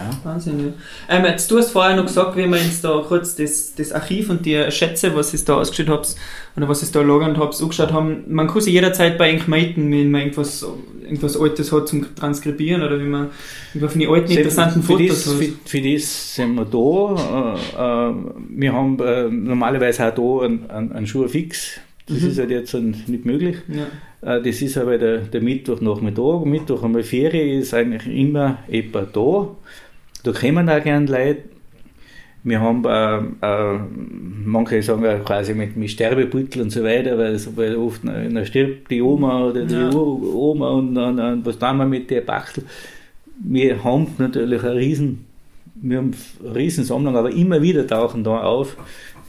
Ja. 0.00 0.30
Wahnsinn. 0.30 0.74
Ähm, 1.08 1.24
jetzt, 1.24 1.50
du 1.50 1.58
hast 1.58 1.70
vorher 1.70 1.96
noch 1.96 2.06
gesagt, 2.06 2.36
wie 2.36 2.46
man 2.46 2.58
jetzt 2.58 2.82
da 2.84 3.02
kurz 3.06 3.36
das, 3.36 3.74
das 3.74 3.92
Archiv 3.92 4.30
und 4.30 4.44
die 4.46 4.70
Schätze, 4.70 5.14
was 5.14 5.34
ich 5.34 5.44
da 5.44 5.54
ausgestellt 5.56 5.88
habt, 5.88 6.14
oder 6.56 6.68
was 6.68 6.82
ich 6.82 6.90
da 6.90 7.02
lagern 7.02 7.38
habt, 7.38 7.60
angeschaut 7.60 7.92
haben. 7.92 8.24
Man 8.28 8.46
kann 8.48 8.60
sich 8.60 8.72
jederzeit 8.74 9.18
bei 9.18 9.34
euch 9.34 9.46
melden, 9.46 9.90
wenn 9.92 10.10
man 10.10 10.22
irgendwas, 10.22 10.66
irgendwas 11.02 11.38
Altes 11.40 11.70
hat 11.72 11.88
zum 11.88 12.14
Transkribieren 12.14 12.82
oder 12.82 12.98
wie 12.98 13.04
man 13.04 13.28
irgendwelche 13.74 14.10
alten, 14.10 14.32
interessanten 14.32 14.82
für 14.82 14.94
Fotos 14.98 15.24
das, 15.24 15.34
hat. 15.34 15.42
Für, 15.42 15.52
für 15.64 15.80
das 15.92 16.34
sind 16.34 16.54
wir 16.54 16.64
da. 16.64 17.56
Äh, 17.76 18.10
äh, 18.10 18.14
wir 18.50 18.72
haben 18.72 18.98
äh, 19.00 19.28
normalerweise 19.28 20.06
auch 20.08 20.14
da 20.40 20.46
einen, 20.46 20.70
einen, 20.70 20.92
einen 20.92 21.06
Schuh 21.06 21.28
fix. 21.28 21.80
Das 22.06 22.20
Mhm. 22.22 22.28
ist 22.28 22.38
halt 22.38 22.50
jetzt 22.50 22.74
nicht 22.74 23.24
möglich. 23.24 23.56
Ja. 23.68 24.38
Das 24.40 24.60
ist 24.60 24.76
aber 24.76 24.98
der, 24.98 25.18
der 25.18 25.40
Mittwochnachmittag. 25.40 26.44
Mittwoch 26.44 26.82
einmal 26.82 27.02
Ferien 27.04 27.60
ist 27.60 27.72
eigentlich 27.72 28.06
immer 28.06 28.58
etwa 28.68 29.02
da. 29.02 29.48
Da 30.22 30.32
kommen 30.32 30.68
auch 30.68 30.82
gerne 30.82 31.06
Leute. 31.06 31.42
Wir 32.42 32.60
haben 32.60 32.84
äh, 32.86 33.46
äh, 33.46 33.78
manche 34.44 34.82
sagen 34.82 35.04
ja 35.04 35.18
quasi 35.18 35.52
mit, 35.52 35.76
mit 35.76 35.90
Sterbebeutel 35.90 36.62
und 36.62 36.70
so 36.70 36.82
weiter, 36.82 37.18
weil, 37.18 37.38
weil 37.56 37.76
oft 37.76 38.02
dann 38.04 38.46
stirbt 38.46 38.90
die 38.90 39.02
Oma 39.02 39.44
oder 39.44 39.64
die 39.64 39.74
Ja. 39.74 39.92
Oma 39.92 40.70
und 40.70 40.94
dann, 40.94 41.18
dann, 41.18 41.44
was 41.44 41.58
tun 41.58 41.76
wir 41.76 41.84
mit 41.84 42.10
der 42.10 42.22
Bachtel? 42.22 42.64
Wir 43.42 43.84
haben 43.84 44.06
natürlich 44.16 44.62
eine 44.62 44.74
riesen, 44.74 45.26
wir 45.74 45.98
haben 45.98 46.12
eine 46.42 46.54
riesen 46.54 46.84
Sammlung, 46.84 47.14
aber 47.14 47.30
immer 47.30 47.60
wieder 47.60 47.86
tauchen 47.86 48.24
da 48.24 48.40
auf, 48.42 48.76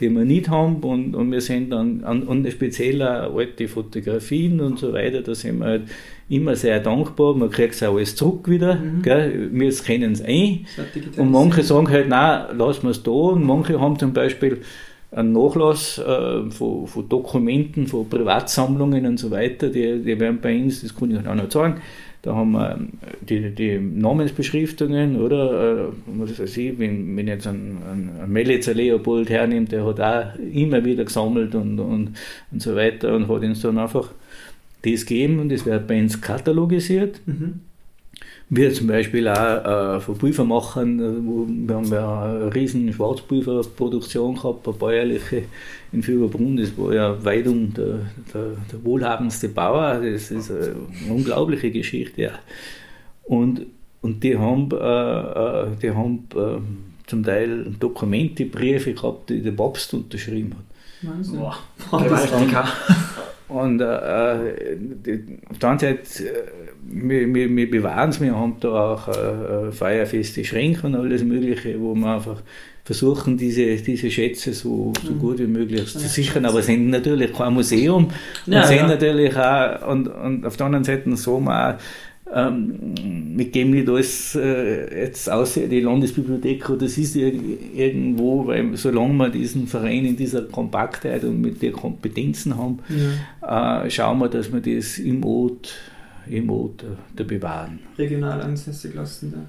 die 0.01 0.09
wir 0.09 0.25
nicht 0.25 0.49
haben 0.49 0.77
und, 0.77 1.15
und 1.15 1.31
wir 1.31 1.39
sind 1.41 1.69
dann, 1.71 2.03
an, 2.03 2.23
und 2.23 2.49
speziell 2.51 3.01
auch 3.01 3.37
alte 3.37 3.67
Fotografien 3.67 4.59
und 4.59 4.79
so 4.79 4.91
weiter, 4.93 5.21
da 5.21 5.33
sind 5.35 5.59
wir 5.59 5.65
halt 5.65 5.83
immer 6.27 6.55
sehr 6.55 6.79
dankbar, 6.79 7.35
man 7.35 7.49
kriegt 7.49 7.75
es 7.75 7.83
auch 7.83 7.95
alles 7.95 8.15
zurück 8.15 8.49
wieder, 8.49 8.75
Mhm. 8.75 9.01
gell? 9.01 9.49
wir 9.51 9.71
kennen 9.71 10.13
es 10.13 10.21
ein. 10.23 10.65
Und 11.17 11.31
manche 11.31 11.63
sagen 11.63 11.89
halt, 11.89 12.07
nein, 12.09 12.57
lassen 12.57 12.83
wir 12.83 12.91
es 12.91 13.03
da. 13.03 13.11
Und 13.11 13.45
manche 13.45 13.79
haben 13.79 13.99
zum 13.99 14.13
Beispiel 14.13 14.61
einen 15.11 15.33
Nachlass 15.33 15.97
äh, 15.99 16.49
von, 16.49 16.87
von 16.87 17.09
Dokumenten, 17.09 17.85
von 17.87 18.07
Privatsammlungen 18.09 19.05
und 19.05 19.17
so 19.19 19.29
weiter. 19.29 19.67
Die, 19.69 19.99
die 20.01 20.19
werden 20.19 20.39
bei 20.41 20.57
uns, 20.57 20.81
das 20.81 20.95
kann 20.95 21.11
ich 21.11 21.27
auch 21.27 21.35
noch 21.35 21.51
sagen, 21.51 21.81
da 22.21 22.35
haben 22.35 22.51
wir 22.51 22.75
ähm, 22.75 22.89
die, 23.21 23.49
die 23.51 23.79
Namensbeschriftungen, 23.79 25.19
oder? 25.19 25.87
Äh, 25.87 25.91
was 26.05 26.39
weiß 26.39 26.57
ich, 26.57 26.77
wenn, 26.77 27.15
wenn 27.17 27.27
jetzt 27.27 27.47
ein, 27.47 27.77
ein, 27.91 28.09
ein 28.21 28.31
Melitzer 28.31 28.73
Leopold 28.73 29.29
hernimmt, 29.29 29.71
der 29.71 29.85
hat 29.85 29.99
auch 29.99 30.39
immer 30.39 30.85
wieder 30.85 31.03
gesammelt 31.05 31.55
und, 31.55 31.79
und, 31.79 32.15
und 32.51 32.61
so 32.61 32.75
weiter 32.75 33.15
und 33.15 33.27
hat 33.27 33.41
uns 33.41 33.61
dann 33.61 33.77
einfach 33.77 34.11
das 34.83 35.05
gegeben 35.05 35.39
und 35.39 35.49
das 35.49 35.65
wird 35.65 35.87
bei 35.87 35.99
uns 35.99 36.21
katalogisiert. 36.21 37.19
Mhm. 37.25 37.61
Wir 38.53 38.73
zum 38.73 38.87
Beispiel 38.87 39.29
auch 39.29 39.95
äh, 39.95 39.99
von 40.01 40.17
Pulvermachern, 40.17 40.99
äh, 40.99 41.25
wo, 41.25 41.47
wir 41.47 41.73
haben 41.75 41.85
ja 41.91 42.23
eine 42.23 42.53
riesen 42.53 42.91
Schwarzpulverproduktion 42.91 44.35
gehabt, 44.35 44.67
eine 44.67 44.75
bäuerliche 44.77 45.43
in 45.93 46.03
Fürberbrunn, 46.03 46.57
das 46.57 46.77
war 46.77 46.93
ja 46.93 47.23
weit 47.23 47.47
um 47.47 47.73
der, 47.73 47.99
der, 48.33 48.43
der 48.71 48.83
wohlhabendste 48.83 49.47
Bauer, 49.49 50.01
das 50.01 50.31
ist 50.31 50.51
eine 50.51 50.75
unglaubliche 51.09 51.71
Geschichte. 51.71 52.21
Ja. 52.23 52.31
Und, 53.23 53.65
und 54.01 54.21
die 54.21 54.37
haben, 54.37 54.69
äh, 54.71 54.75
äh, 54.75 55.67
die 55.81 55.91
haben 55.91 56.27
äh, 56.35 57.07
zum 57.07 57.23
Teil 57.23 57.73
Dokumente, 57.79 58.45
Briefe 58.45 58.93
gehabt, 58.93 59.29
die 59.29 59.41
der 59.41 59.51
Papst 59.51 59.93
unterschrieben 59.93 60.55
hat. 60.57 61.09
Wahnsinn. 61.09 61.39
Boah, 61.39 61.55
Oh, 61.91 61.99
das- 61.99 62.25
gewaltig. 62.29 62.51
ja. 62.51 62.67
Und 63.51 63.81
äh, 63.81 64.77
die, 64.79 65.39
auf 65.49 65.59
der 65.59 65.69
anderen 65.69 65.97
Seite, 65.97 66.23
äh, 66.23 66.31
wir, 66.83 67.33
wir, 67.33 67.49
wir 67.49 67.69
bewahren 67.69 68.09
es, 68.09 68.21
wir 68.21 68.33
haben 68.33 68.55
da 68.61 68.93
auch 68.93 69.07
äh, 69.09 69.67
äh, 69.67 69.71
feuerfeste 69.73 70.45
Schränke 70.45 70.87
und 70.87 70.95
alles 70.95 71.23
Mögliche, 71.23 71.79
wo 71.81 71.93
wir 71.93 72.15
einfach 72.15 72.41
versuchen, 72.85 73.37
diese, 73.37 73.75
diese 73.75 74.09
Schätze 74.09 74.53
so, 74.53 74.93
so 75.05 75.13
gut 75.13 75.39
wie 75.39 75.47
möglich 75.47 75.85
zu 75.85 75.99
sichern. 75.99 76.45
Aber 76.45 76.61
sind 76.61 76.89
natürlich 76.89 77.33
kein 77.33 77.53
Museum 77.53 78.05
und 78.45 78.53
Ja, 78.53 78.63
sind 78.63 78.77
ja. 78.77 78.87
natürlich 78.87 79.35
auch, 79.35 79.87
und, 79.89 80.07
und 80.07 80.45
auf 80.45 80.55
der 80.55 80.67
anderen 80.67 80.85
Seite 80.85 81.09
wir 81.41 81.75
auch, 81.75 81.79
ähm, 82.33 82.73
wir 83.35 83.45
geben 83.45 83.71
nicht 83.71 83.89
alles 83.89 84.35
äh, 84.35 85.01
jetzt 85.03 85.29
außer 85.29 85.67
die 85.67 85.81
Landesbibliothek 85.81 86.69
oder 86.69 86.79
das 86.85 86.97
ist 86.97 87.15
ir 87.15 87.33
irgendwo, 87.75 88.47
weil 88.47 88.75
solange 88.77 89.13
wir 89.15 89.29
diesen 89.29 89.67
Verein 89.67 90.05
in 90.05 90.15
dieser 90.15 90.43
Kompaktheit 90.43 91.23
und 91.23 91.41
mit 91.41 91.61
den 91.61 91.73
Kompetenzen 91.73 92.57
haben, 92.57 92.79
Ja. 93.41 93.83
äh, 93.85 93.89
schauen 93.91 94.19
wir, 94.19 94.29
dass 94.29 94.51
wir 94.51 94.61
das 94.61 94.97
im 94.97 95.23
Ort, 95.25 95.73
im 96.29 96.49
Ort 96.49 96.83
äh, 96.83 96.87
da 97.15 97.23
bewahren. 97.23 97.79
regional 97.97 98.41
ansässig 98.41 98.93
lassen. 98.93 99.33
Da. 99.33 99.39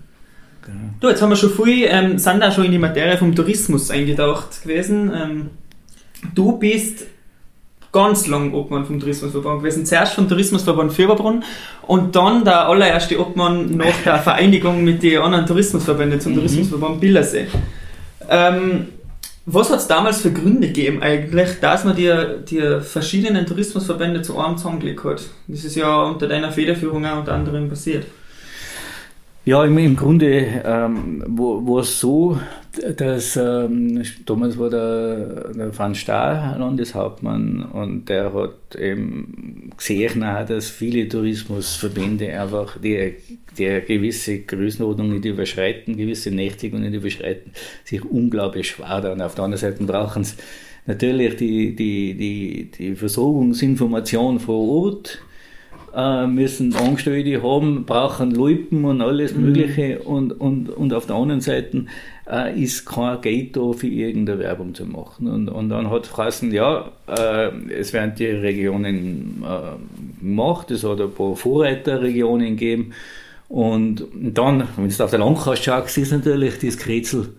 Genau. 0.67 0.79
Du, 1.01 1.09
jetzt 1.09 1.21
haben 1.23 1.31
wir 1.31 1.37
schon 1.37 1.51
viel, 1.51 1.87
ähm, 1.89 2.19
sind 2.19 2.43
auch 2.43 2.53
schon 2.53 2.65
in 2.67 2.71
die 2.73 2.79
Materie 2.79 3.17
vom 3.17 3.35
Tourismus 3.35 3.91
eingetaucht 3.91 4.63
gewesen. 4.63 5.11
Ähm, 5.15 5.51
du 6.35 6.57
bist 6.59 7.05
ganz 7.93 8.27
lang 8.27 8.55
Obmann 8.55 8.87
vom 8.87 8.99
Tourismusverband 8.99 9.61
gewesen. 9.61 9.87
Zuerst 9.87 10.15
vom 10.15 10.29
Tourismusverband 10.29 10.93
Fürberbrunn 10.93 11.45
und 11.87 12.17
dann 12.17 12.45
der 12.45 12.67
allererste 12.69 13.21
Obmann 13.21 13.77
nach 13.77 13.95
der 14.05 14.19
Vereinigung 14.19 14.83
mit 14.83 15.03
den 15.03 15.21
anderen 15.21 15.47
Tourismusverbänden 15.47 16.21
zum 16.21 16.33
Mhm. 16.33 16.37
Tourismusverband 16.37 17.01
Billersee. 17.01 17.47
Ähm, 18.29 18.89
was 19.45 19.71
hat 19.71 19.81
es 19.81 19.89
damals 19.89 20.21
für 20.21 20.33
Gründe 20.33 20.69
gegeben 20.69 21.03
eigentlich, 21.03 21.59
dass 21.61 21.85
man 21.85 21.97
die, 21.97 22.13
die 22.49 22.81
verschiedenen 22.81 23.45
Tourismusverbände 23.45 24.23
zu 24.23 24.39
einem 24.39 24.57
zusammengelegt 24.57 25.05
hat? 25.05 25.23
Das 25.49 25.65
ist 25.65 25.75
ja 25.75 26.03
unter 26.03 26.29
deiner 26.29 26.53
Federführung 26.53 27.05
auch 27.05 27.19
unter 27.19 27.35
anderem 27.35 27.69
passiert. 27.69 28.07
Ja, 29.45 29.65
im, 29.65 29.77
im 29.77 29.97
Grunde 29.97 30.63
ähm, 30.65 31.25
war 31.27 31.81
es 31.81 31.99
so, 31.99 32.39
dass 32.97 33.37
ähm, 33.37 34.01
damals 34.25 34.57
war 34.57 34.71
der, 34.71 35.53
der 35.53 35.77
Van 35.77 35.97
Staal 35.97 36.61
Landeshauptmann 36.61 37.65
und 37.73 38.09
der 38.09 38.33
hat 38.33 38.77
eben 38.79 39.71
gesehen, 39.77 40.23
auch, 40.23 40.47
dass 40.47 40.71
viele 40.71 41.09
Tourismusverbände 41.09 42.41
einfach 42.41 42.81
die, 42.81 43.15
die 43.59 43.81
gewisse 43.85 44.43
Größenordnung 44.43 45.15
nicht 45.15 45.25
überschreiten, 45.25 45.97
gewisse 45.97 46.31
Nächtigung 46.31 46.81
nicht 46.81 46.95
überschreiten, 46.95 47.51
sich 47.83 48.05
unglaublich 48.05 48.69
schwer 48.69 49.03
tun. 49.03 49.21
Auf 49.21 49.35
der 49.35 49.45
anderen 49.45 49.61
Seite 49.61 49.83
brauchen 49.83 50.23
sie 50.23 50.37
natürlich 50.87 51.35
die, 51.35 51.75
die, 51.75 52.15
die, 52.15 52.71
die 52.79 52.95
Versorgungsinformation 52.95 54.39
vor 54.39 54.87
Ort 54.87 55.19
äh, 55.95 56.27
müssen 56.27 56.75
Angestellte 56.75 57.43
haben, 57.43 57.85
brauchen 57.85 58.31
Leuten 58.33 58.85
und 58.85 59.01
alles 59.01 59.35
Mögliche. 59.35 60.01
Und, 60.01 60.33
und, 60.33 60.71
und 60.71 60.93
auf 60.93 61.07
der 61.07 61.17
anderen 61.17 61.41
Seite 61.41 61.87
äh, 62.31 62.61
ist 62.61 62.87
kein 62.87 63.21
Geld 63.21 63.57
da 63.57 63.73
für 63.73 63.89
irgendeine 63.89 64.39
Werbung 64.39 64.75
zu 64.75 64.87
machen. 64.87 65.29
Und, 65.29 65.49
und 65.49 65.69
dann 65.69 65.91
hat 65.91 66.15
geheißen, 66.15 66.53
ja, 66.53 66.91
äh, 67.07 67.51
es 67.71 67.93
werden 67.93 68.15
die 68.17 68.27
Regionen 68.27 69.45
äh, 69.45 70.21
gemacht, 70.21 70.71
es 70.71 70.85
hat 70.85 71.01
ein 71.01 71.13
paar 71.13 71.37
Vorreiterregionen 71.37 72.57
gegeben. 72.57 72.93
Und 73.49 74.07
dann, 74.13 74.69
wenn 74.77 74.89
du 74.89 75.05
auf 75.05 75.11
der 75.11 75.19
Landkarte 75.19 75.63
schaust, 75.63 75.99
ist 75.99 76.13
natürlich 76.13 76.59
das 76.59 76.79
Kretzel 76.79 77.35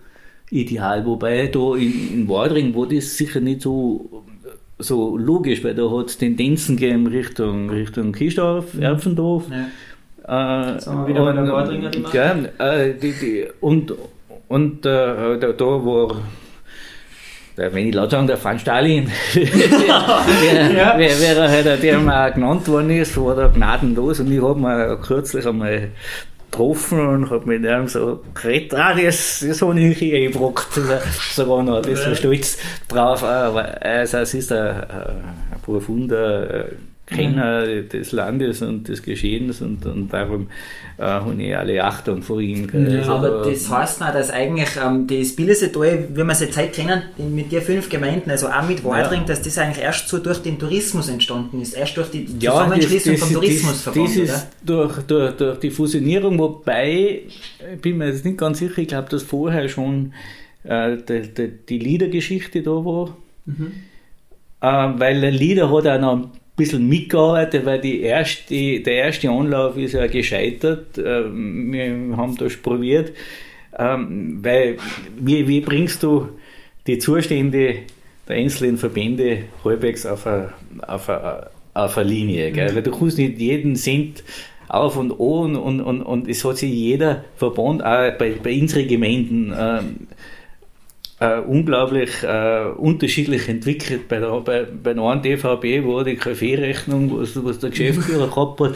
ideal, 0.50 1.04
wobei 1.04 1.48
da 1.48 1.74
in, 1.74 2.12
in 2.12 2.28
Wadring 2.28 2.74
war 2.74 2.86
das 2.86 3.16
sicher 3.16 3.40
nicht 3.40 3.62
so 3.62 4.23
so 4.78 5.16
logisch, 5.16 5.62
weil 5.64 5.74
da 5.74 5.90
hat 5.90 6.06
es 6.06 6.18
Tendenzen 6.18 6.76
gegeben 6.76 7.06
Richtung, 7.06 7.70
Richtung 7.70 8.12
Kistorf, 8.12 8.78
Erpfendorf. 8.78 9.44
Ja. 9.50 9.66
Äh, 10.26 11.06
wieder 11.06 11.24
bei 11.24 11.32
der 11.32 12.02
gell, 12.10 12.52
äh, 12.58 12.94
die, 12.94 13.12
die, 13.12 13.46
und 13.60 13.92
und 14.48 14.84
äh, 14.86 15.38
da, 15.38 15.52
da 15.52 15.64
war, 15.64 16.16
der, 17.56 17.72
wenn 17.72 17.88
ich 17.88 17.94
laut 17.94 18.10
sagen, 18.10 18.26
der 18.26 18.42
Van 18.42 18.58
Stalin, 18.58 19.10
wer, 19.32 19.44
Ja. 20.72 20.94
wer, 20.96 21.10
wer 21.20 21.50
halt 21.50 21.82
der 21.82 21.98
mal 21.98 22.32
genannt 22.32 22.68
worden 22.68 22.90
ist, 22.90 23.16
war 23.16 23.36
da 23.36 23.48
gnadenlos. 23.48 24.20
Und 24.20 24.32
ich 24.32 24.42
habe 24.42 24.58
mir 24.60 24.96
kürzlich 25.02 25.46
einmal 25.46 25.88
getroffen 26.54 27.00
und 27.00 27.30
habe 27.30 27.46
mit 27.46 27.64
ihm 27.64 27.88
so 27.88 28.20
geredet, 28.34 28.74
ah, 28.74 28.94
das, 28.94 29.44
das 29.46 29.60
habe 29.60 29.80
ich 29.80 29.98
hier 29.98 30.16
eingebrockt, 30.18 30.68
sogar 31.34 31.62
noch, 31.62 31.84
ist 31.86 32.04
so 32.04 32.14
stolz 32.14 32.58
drauf, 32.88 33.22
aber 33.22 33.82
also, 33.82 34.18
es 34.18 34.34
ist 34.34 34.52
ein, 34.52 34.76
ein 34.90 35.60
profunder 35.62 36.66
Kenner 37.06 37.66
des 37.82 38.12
Landes 38.12 38.62
und 38.62 38.88
des 38.88 39.02
Geschehens 39.02 39.60
und, 39.60 39.84
und 39.84 40.10
darum 40.10 40.46
äh, 40.96 41.02
habe 41.02 41.34
ich 41.42 41.54
alle 41.56 41.84
Achtung 41.84 42.22
vor 42.22 42.40
ihm. 42.40 42.66
gell. 42.66 42.98
Also, 42.98 43.12
Aber 43.12 43.42
das 43.50 43.68
heißt 43.70 44.02
auch, 44.02 44.12
dass 44.12 44.30
eigentlich 44.30 44.70
ähm, 44.82 45.06
das 45.06 45.36
Billisetal, 45.36 46.08
wie 46.10 46.16
wir 46.16 46.28
es 46.30 46.40
jetzt 46.40 46.56
heute 46.56 46.70
kennen, 46.70 47.02
mit 47.18 47.52
den 47.52 47.60
fünf 47.60 47.90
Gemeinden, 47.90 48.30
also 48.30 48.48
auch 48.48 48.66
mit 48.66 48.82
Wadring, 48.82 49.20
Ja. 49.20 49.26
dass 49.26 49.42
das 49.42 49.58
eigentlich 49.58 49.84
erst 49.84 50.08
so 50.08 50.18
durch 50.18 50.38
den 50.38 50.58
Tourismus 50.58 51.08
entstanden 51.10 51.60
ist, 51.60 51.74
erst 51.74 51.96
durch 51.98 52.10
die 52.10 52.26
Ja, 52.40 52.52
Zusammenschließung 52.52 53.12
das, 53.12 53.20
vom 53.20 53.28
das, 53.28 53.34
Tourismusverband, 53.40 54.08
das, 54.08 54.14
das 54.26 54.36
ist 54.36 54.48
durch, 54.64 54.98
durch, 55.02 55.32
durch 55.36 55.58
die 55.60 55.70
Fusionierung, 55.70 56.38
wobei, 56.38 57.20
ich 57.74 57.80
bin 57.82 57.98
mir 57.98 58.08
jetzt 58.08 58.24
nicht 58.24 58.38
ganz 58.38 58.58
sicher, 58.60 58.78
ich 58.78 58.88
glaube, 58.88 59.10
dass 59.10 59.22
vorher 59.22 59.68
schon 59.68 60.14
äh, 60.62 60.96
die, 61.06 61.20
die, 61.34 61.48
die 61.68 61.78
Liedergeschichte 61.78 62.62
da 62.62 62.70
war. 62.70 63.14
Äh, 64.62 64.98
weil 64.98 65.20
der 65.20 65.30
Lieder 65.32 65.70
hat 65.70 65.86
auch 65.86 66.00
noch 66.00 66.28
bisschen 66.56 66.88
mitgearbeitet, 66.88 67.64
weil 67.66 67.80
die 67.80 68.00
erste, 68.02 68.80
der 68.80 68.94
erste 68.94 69.30
Anlauf 69.30 69.76
ist 69.76 69.92
ja 69.92 70.06
gescheitert. 70.06 70.98
Äh, 70.98 71.24
wir 71.24 72.16
haben 72.16 72.36
da 72.36 72.46
probiert, 72.62 73.12
Ähm, 73.76 74.38
weil, 74.42 74.76
wie, 75.18 75.48
wie 75.48 75.60
bringst 75.60 76.02
du 76.02 76.28
die 76.86 76.98
Zustände 76.98 77.78
der 78.28 78.36
einzelnen 78.36 78.78
Verbände 78.78 79.44
halbwegs 79.64 80.06
auf 80.06 80.26
eine, 80.26 80.52
auf 80.86 81.08
eine, 81.08 81.48
auf 81.74 81.98
eine 81.98 82.08
Linie? 82.08 82.52
Gell? 82.52 82.70
Mhm. 82.70 82.76
Weil 82.76 82.82
du 82.84 82.90
kannst 82.92 83.18
nicht 83.18 83.38
jeden 83.38 83.74
Cent 83.74 84.22
auf 84.68 84.96
und 84.96 85.12
an 85.12 85.56
und, 85.56 85.80
und, 85.80 86.02
und 86.02 86.28
es 86.28 86.44
hat 86.44 86.58
sich 86.58 86.72
jeder 86.72 87.24
Verband, 87.36 87.82
auch 87.82 88.12
bei, 88.16 88.34
bei 88.42 88.60
unseren 88.60 88.86
Gemeinden, 88.86 89.52
ähm, 89.58 90.06
äh, 91.20 91.38
unglaublich 91.40 92.22
äh, 92.22 92.64
unterschiedlich 92.76 93.48
entwickelt. 93.48 94.08
Bei 94.08 94.18
der, 94.18 94.40
bei, 94.40 94.64
bei 94.64 94.94
der 94.94 95.02
einen 95.04 95.22
DVB 95.22 95.86
war 95.86 96.04
die 96.04 96.16
Kaffeerechnung, 96.16 97.20
was, 97.20 97.42
was 97.44 97.58
der 97.58 97.70
Geschäftsführer 97.70 98.28
gehabt 98.34 98.60
hat, 98.60 98.74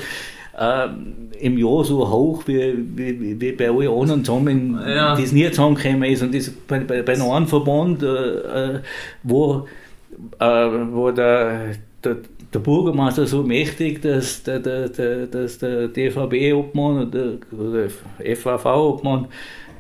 äh, 0.59 0.89
im 1.41 1.59
Jahr 1.59 1.85
so 1.85 2.09
hoch 2.09 2.43
wie, 2.47 2.75
wie, 2.97 3.41
wie 3.41 3.53
bei 3.53 3.69
allen 3.69 3.89
anderen 3.89 4.25
zusammen, 4.25 4.79
ja. 4.87 5.17
das 5.17 5.33
nie 5.33 5.49
zusammengekommen 5.51 6.11
ist. 6.11 6.23
Und 6.23 6.35
das 6.35 6.51
bei, 6.51 6.81
bei, 6.81 7.03
bei 7.03 7.13
einem 7.13 7.47
Verband, 7.47 8.03
äh, 8.03 8.07
äh, 8.07 8.81
wo, 9.23 9.67
äh, 10.39 10.45
wo 10.45 11.11
der, 11.11 11.75
der, 12.03 12.17
der 12.53 12.59
Bürgermeister 12.59 13.27
so 13.27 13.43
mächtig, 13.43 14.03
dass 14.03 14.43
der, 14.43 14.61
der, 14.61 14.89
der, 14.89 15.27
dass 15.27 15.59
der 15.59 15.89
DVB-Obmann 15.89 17.09
oder 17.09 17.39
der 17.53 18.37
FAV-Obmann 18.37 19.27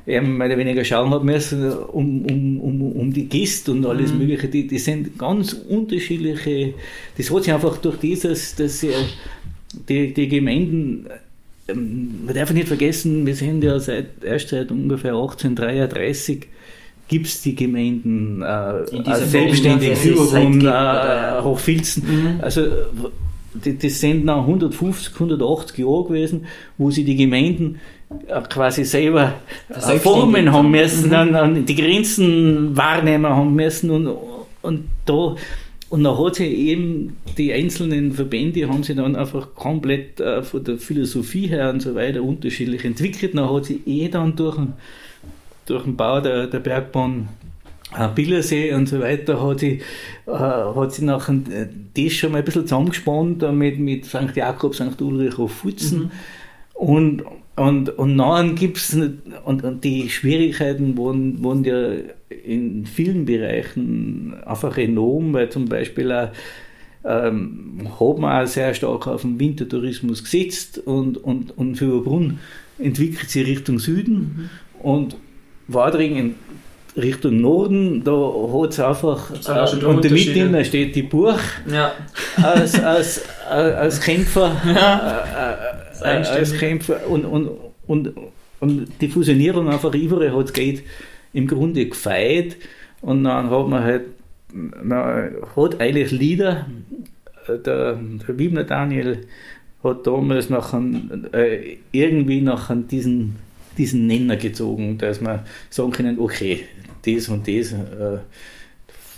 eben 0.08 0.38
mehr 0.38 0.46
oder 0.46 0.56
weniger 0.56 0.84
schauen 0.84 1.10
hat 1.10 1.22
müssen 1.22 1.70
um, 1.70 2.24
um, 2.24 2.60
um, 2.60 2.92
um 2.92 3.12
die 3.12 3.28
Gist 3.28 3.68
und 3.68 3.84
alles 3.84 4.12
mhm. 4.12 4.18
Mögliche. 4.20 4.48
Die, 4.48 4.66
die 4.66 4.78
sind 4.78 5.18
ganz 5.18 5.52
unterschiedliche. 5.52 6.74
Das 7.16 7.30
hat 7.30 7.44
sich 7.44 7.52
einfach 7.52 7.76
durch 7.76 7.98
dieses, 7.98 8.56
dass 8.56 8.84
die, 9.88 10.14
die 10.14 10.28
Gemeinden, 10.28 11.06
ähm, 11.68 12.24
man 12.24 12.34
darf 12.34 12.52
nicht 12.52 12.68
vergessen, 12.68 13.26
wir 13.26 13.34
sind 13.34 13.62
ja 13.62 13.78
seit, 13.78 14.24
erst 14.24 14.48
seit 14.48 14.70
ungefähr 14.70 15.12
1833 15.12 16.46
gibt 17.06 17.26
es 17.26 17.40
die 17.42 17.54
Gemeinden 17.54 18.42
äh, 18.42 19.24
selbstständig 19.24 19.96
Führung, 19.96 20.60
äh, 20.60 21.40
Hochfilzen. 21.42 22.02
Mhm. 22.06 22.40
Also 22.40 22.66
das 23.64 24.00
sind 24.00 24.24
nach 24.24 24.40
150, 24.40 25.14
180 25.14 25.78
Jahren 25.78 26.06
gewesen, 26.06 26.46
wo 26.76 26.90
sie 26.90 27.04
die 27.04 27.16
Gemeinden 27.16 27.80
quasi 28.48 28.84
selber 28.84 29.34
äh, 29.68 29.98
formen 29.98 30.52
haben 30.52 30.70
müssen, 30.70 31.10
mhm. 31.10 31.66
die 31.66 31.74
Grenzen 31.74 32.76
wahrnehmen 32.76 33.30
haben 33.30 33.54
müssen 33.54 33.90
und, 33.90 34.16
und 34.62 34.84
da 35.04 35.36
und 35.90 36.04
dann 36.04 36.18
hat 36.18 36.34
sich 36.34 36.52
eben 36.52 37.16
die 37.38 37.52
einzelnen 37.52 38.12
Verbände 38.12 38.68
haben 38.68 38.82
sich 38.82 38.96
dann 38.96 39.16
einfach 39.16 39.54
komplett 39.54 40.20
äh, 40.20 40.42
von 40.42 40.62
der 40.62 40.76
Philosophie 40.76 41.46
her 41.46 41.70
und 41.70 41.80
so 41.80 41.94
weiter 41.94 42.22
unterschiedlich 42.22 42.84
entwickelt. 42.84 43.34
Dann 43.34 43.50
hat 43.50 43.64
sich 43.64 43.86
eh 43.86 44.08
dann 44.08 44.36
durch 44.36 44.56
den, 44.56 44.74
durch 45.64 45.84
den 45.84 45.96
Bau 45.96 46.20
der, 46.20 46.46
der 46.46 46.58
Bergbahn 46.58 47.28
äh, 47.96 48.08
Billersee 48.08 48.74
und 48.74 48.86
so 48.86 49.00
weiter 49.00 49.42
hat 49.42 49.60
sie, 49.60 49.80
äh, 50.26 50.30
hat 50.30 50.92
sie 50.92 51.06
nachher 51.06 51.34
äh, 51.50 51.68
das 51.96 52.12
schon 52.12 52.32
mal 52.32 52.38
ein 52.38 52.44
bisschen 52.44 52.66
zusammengespannt 52.66 53.50
mit, 53.52 53.78
mit 53.78 54.04
St. 54.04 54.34
Jakob, 54.34 54.74
St. 54.74 55.00
Ulrich 55.00 55.38
auf 55.38 55.52
Futzen. 55.52 56.00
Mhm. 56.00 56.10
Und, 56.74 57.24
und, 57.58 57.90
und 57.98 58.18
dann 58.18 58.54
gibt 58.54 58.78
es, 58.78 58.96
und, 59.44 59.64
und 59.64 59.84
die 59.84 60.08
Schwierigkeiten 60.08 60.96
waren, 60.96 61.42
waren 61.42 61.64
ja 61.64 61.92
in 62.28 62.86
vielen 62.86 63.24
Bereichen 63.24 64.34
einfach 64.44 64.76
enorm, 64.78 65.32
weil 65.32 65.48
zum 65.50 65.68
Beispiel 65.68 66.12
auch, 66.12 66.28
ähm, 67.04 67.88
hat 67.98 68.18
man 68.18 68.44
auch 68.44 68.48
sehr 68.48 68.74
stark 68.74 69.06
auf 69.06 69.22
den 69.22 69.38
Wintertourismus 69.38 70.24
gesetzt 70.24 70.78
und, 70.78 71.16
und, 71.18 71.56
und 71.56 71.76
Fürbrunn 71.76 72.38
entwickelt 72.78 73.30
sich 73.30 73.46
Richtung 73.46 73.78
Süden 73.78 74.50
mhm. 74.82 74.88
und 74.88 75.16
Wadring 75.68 76.16
in 76.16 76.34
Richtung 76.96 77.40
Norden, 77.40 78.02
da 78.02 78.12
hat 78.12 78.70
es 78.70 78.80
einfach, 78.80 79.30
äh, 79.30 79.84
und 79.84 80.10
mitten 80.10 80.64
steht 80.64 80.96
die 80.96 81.02
Burg 81.02 81.40
ja. 81.70 81.92
als, 82.42 82.80
als, 82.82 83.22
als, 83.48 83.74
als 83.74 84.00
Kämpfer, 84.00 84.56
ja. 84.66 85.24
äh, 85.24 85.52
äh, 85.52 85.87
als 86.02 86.56
Kämpfer 86.58 87.06
und, 87.08 87.24
und, 87.24 87.50
und, 87.86 88.12
und 88.60 88.88
die 89.00 89.08
Fusionierung 89.08 89.68
einfach 89.68 89.94
überall 89.94 90.34
hat 90.36 90.54
geht 90.54 90.82
im 91.32 91.46
Grunde 91.46 91.86
gefeit 91.86 92.56
und 93.00 93.24
dann 93.24 93.50
hat 93.50 93.68
man 93.68 93.82
halt, 93.82 94.02
man 94.52 95.32
hat 95.56 95.80
eigentlich 95.80 96.10
Lieder, 96.10 96.66
der, 97.48 97.94
der 97.94 98.38
Wiener 98.38 98.64
Daniel 98.64 99.26
hat 99.82 100.06
damals 100.06 100.50
nachher, 100.50 100.82
äh, 101.32 101.76
irgendwie 101.92 102.40
nach 102.40 102.70
diesen, 102.90 103.36
diesen 103.76 104.06
Nenner 104.06 104.36
gezogen, 104.36 104.98
dass 104.98 105.20
man 105.20 105.40
sagen 105.70 105.92
können, 105.92 106.18
okay, 106.18 106.64
das 107.06 107.28
und 107.28 107.46
das 107.46 107.72
äh, 107.72 108.18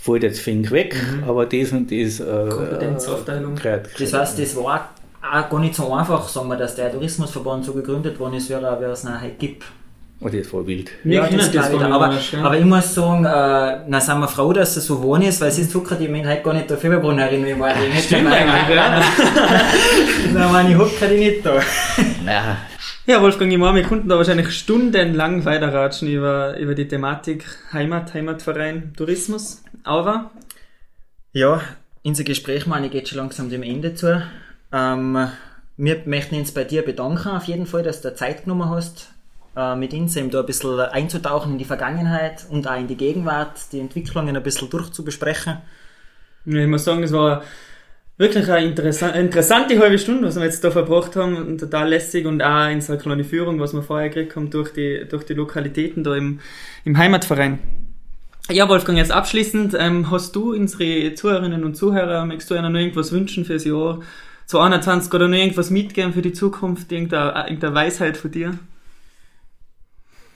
fällt 0.01 0.23
jetzt 0.23 0.39
fink 0.39 0.71
weg, 0.71 0.95
mhm. 0.95 1.23
aber 1.23 1.45
das 1.45 1.71
und 1.71 1.91
das 1.91 2.19
äh, 2.19 2.49
Kompetenzaufteilung. 2.49 3.57
Äh, 3.57 3.79
das 3.97 4.13
heißt, 4.13 4.39
das 4.39 4.55
war 4.55 4.93
auch 5.21 5.49
gar 5.49 5.59
nicht 5.59 5.75
so 5.75 5.93
einfach, 5.93 6.27
sagen 6.27 6.49
wir, 6.49 6.57
dass 6.57 6.75
der 6.75 6.91
Tourismusverband 6.91 7.65
so 7.65 7.73
gegründet 7.73 8.19
worden 8.19 8.35
ist, 8.35 8.49
wie 8.49 8.53
er 8.53 8.81
es 8.81 9.03
nachher 9.03 9.29
gibt. 9.31 9.63
Oh, 10.23 10.29
das 10.29 10.53
war 10.53 10.67
wild. 10.67 10.91
Ja, 11.03 11.27
das, 11.27 11.51
das 11.51 11.73
war 11.73 11.81
aber, 11.81 12.15
aber 12.43 12.57
ich 12.57 12.65
muss 12.65 12.93
sagen, 12.93 13.25
äh, 13.25 13.83
na 13.87 13.99
sind 13.99 14.19
wir 14.19 14.27
froh, 14.27 14.53
dass 14.53 14.77
es 14.77 14.85
so 14.85 14.99
geworden 14.99 15.23
ist, 15.23 15.41
weil 15.41 15.51
sonst 15.51 15.73
huckert 15.73 15.99
die 15.99 16.07
Menschen 16.07 16.29
halt 16.29 16.43
gar 16.43 16.53
nicht 16.53 16.69
der 16.69 16.77
Fieberbrunnerin, 16.77 17.43
wie 17.43 17.59
war 17.59 17.73
die 17.73 17.89
nicht 17.91 18.05
Stimmt 18.05 18.31
eigentlich, 18.31 18.75
ja. 18.75 19.01
Nein, 20.33 20.51
meine, 20.51 20.69
ich 20.69 20.77
huckert 20.77 21.09
die 21.11 21.17
nicht 21.17 21.45
da. 21.45 21.59
Ja. 22.25 22.57
Ja, 23.07 23.19
Wolfgang, 23.19 23.51
ich 23.51 23.57
meine, 23.57 23.77
wir 23.77 23.83
konnten 23.83 24.07
da 24.09 24.17
wahrscheinlich 24.17 24.51
stundenlang 24.51 25.43
weiterratschen 25.43 26.07
über, 26.07 26.55
über 26.59 26.75
die 26.75 26.87
Thematik 26.87 27.45
Heimat, 27.73 28.13
Heimatverein, 28.13 28.93
Tourismus. 28.95 29.63
Aber? 29.83 30.29
Ja, 31.33 31.61
unser 32.03 32.23
Gespräch, 32.23 32.67
meine 32.67 32.89
geht 32.89 33.09
schon 33.09 33.17
langsam 33.17 33.49
dem 33.49 33.63
Ende 33.63 33.95
zu. 33.95 34.21
Ähm, 34.73 35.27
wir 35.77 36.01
möchten 36.05 36.35
uns 36.35 36.51
bei 36.51 36.63
dir 36.63 36.83
bedanken, 36.83 37.29
auf 37.29 37.45
jeden 37.45 37.65
Fall, 37.65 37.83
dass 37.83 38.01
du 38.01 38.13
Zeit 38.13 38.43
genommen 38.43 38.69
hast, 38.69 39.09
äh, 39.55 39.75
mit 39.75 39.93
uns 39.93 40.13
da 40.13 40.39
ein 40.39 40.45
bisschen 40.45 40.79
einzutauchen 40.79 41.53
in 41.53 41.57
die 41.57 41.65
Vergangenheit 41.65 42.45
und 42.49 42.67
auch 42.67 42.79
in 42.79 42.87
die 42.87 42.97
Gegenwart, 42.97 43.71
die 43.71 43.79
Entwicklungen 43.79 44.35
ein 44.35 44.43
bisschen 44.43 44.69
durchzubesprechen. 44.69 45.57
Ich 46.45 46.67
muss 46.67 46.85
sagen, 46.85 47.03
es 47.03 47.11
war 47.11 47.43
wirklich 48.17 48.49
eine 48.49 48.67
interessante, 48.67 49.17
interessante 49.19 49.79
halbe 49.79 49.97
Stunde, 49.97 50.27
was 50.27 50.35
wir 50.35 50.43
jetzt 50.43 50.63
da 50.63 50.71
verbracht 50.71 51.15
haben 51.15 51.35
und 51.37 51.57
total 51.57 51.89
lässig 51.89 52.25
und 52.25 52.41
auch 52.41 52.69
in 52.69 52.81
so 52.81 52.93
eine 52.93 53.01
kleine 53.01 53.23
Führung, 53.23 53.59
was 53.59 53.73
wir 53.73 53.81
vorher 53.81 54.09
gekriegt 54.09 54.35
haben 54.35 54.49
durch 54.49 54.73
die, 54.73 55.05
durch 55.09 55.25
die 55.25 55.33
Lokalitäten 55.33 56.03
da 56.03 56.15
im, 56.15 56.39
im 56.85 56.97
Heimatverein. 56.97 57.59
Ja, 58.49 58.67
Wolfgang, 58.69 58.97
jetzt 58.97 59.11
abschließend, 59.11 59.75
ähm, 59.79 60.11
hast 60.11 60.35
du 60.35 60.53
unsere 60.53 61.13
Zuhörerinnen 61.13 61.63
und 61.63 61.75
Zuhörer, 61.75 62.25
möchtest 62.25 62.51
du 62.51 62.55
ihnen 62.55 62.73
noch 62.73 62.79
irgendwas 62.79 63.11
wünschen 63.11 63.45
fürs 63.45 63.65
Jahr 63.65 63.99
2021 64.51 65.13
oder 65.13 65.27
noch 65.29 65.37
irgendwas 65.37 65.69
mitgeben 65.69 66.13
für 66.13 66.21
die 66.21 66.33
Zukunft, 66.33 66.91
irgendeine, 66.91 67.45
irgendeine 67.45 67.73
Weisheit 67.73 68.17
von 68.17 68.31
dir? 68.31 68.59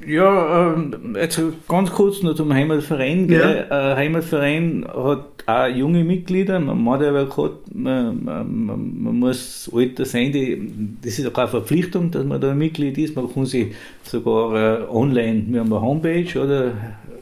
Ja, 0.05 0.73
ähm, 0.73 1.15
also 1.15 1.53
ganz 1.67 1.91
kurz 1.91 2.21
noch 2.21 2.35
zum 2.35 2.53
Heimatverein. 2.53 3.27
Gell? 3.27 3.67
Ja. 3.69 3.93
Äh, 3.93 3.95
Heimatverein 3.95 4.85
hat 4.87 5.25
auch 5.45 5.67
junge 5.67 6.03
Mitglieder. 6.03 6.59
Man 6.59 6.89
hat 6.89 7.01
aber 7.03 7.25
gehabt, 7.25 7.73
man, 7.73 8.23
man, 8.23 9.03
man, 9.03 9.19
muss 9.19 9.69
Alter 9.73 10.05
sein. 10.05 10.31
Die, 10.31 10.97
das 11.01 11.19
ist 11.19 11.27
auch 11.27 11.37
eine 11.37 11.47
Verpflichtung, 11.47 12.11
dass 12.11 12.25
man 12.25 12.41
da 12.41 12.53
Mitglied 12.53 12.97
ist. 12.97 13.15
Man 13.15 13.33
kann 13.33 13.45
sich 13.45 13.73
sogar 14.03 14.81
äh, 14.81 14.83
online, 14.89 15.45
wir 15.47 15.61
haben 15.61 15.71
eine 15.71 15.81
Homepage 15.81 16.39
oder 16.39 16.73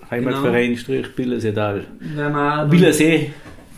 Heimatverein-Billerseetal. 0.10 1.86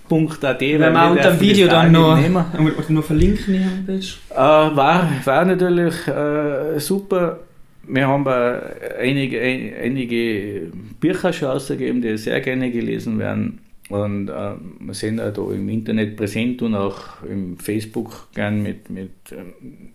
Billersee.at. 0.08 0.62
Wenn 0.62 0.94
wir 0.94 1.12
unter 1.12 1.32
dem 1.32 1.39
Video 1.39 1.68
dann 1.68 1.91
noch, 1.91 2.18
oder 2.18 2.89
noch 2.89 3.04
verlinken. 3.04 3.56
Äh, 3.56 4.36
war, 4.36 5.10
war 5.26 5.46
natürlich 5.46 6.08
äh, 6.08 6.80
super 6.80 7.39
wir 7.88 8.08
haben 8.08 8.28
einige, 8.28 9.39
einige 9.41 10.72
Bücher 11.00 11.34
schon 11.34 11.50
ausgegeben, 11.50 12.02
die 12.02 12.18
sehr 12.18 12.41
gerne 12.41 12.72
gelesen 12.72 13.20
werden. 13.20 13.60
Und 13.89 14.30
äh, 14.30 14.54
wir 14.80 14.94
sind 14.94 15.22
auch 15.22 15.32
da 15.32 15.41
im 15.52 15.70
Internet 15.70 16.18
präsent 16.18 16.62
und 16.63 16.74
auch 16.74 17.22
im 17.24 17.58
Facebook 17.58 18.30
gern 18.34 18.63
mit. 18.63 18.89
mit 18.89 19.12
ähm, 19.32 19.94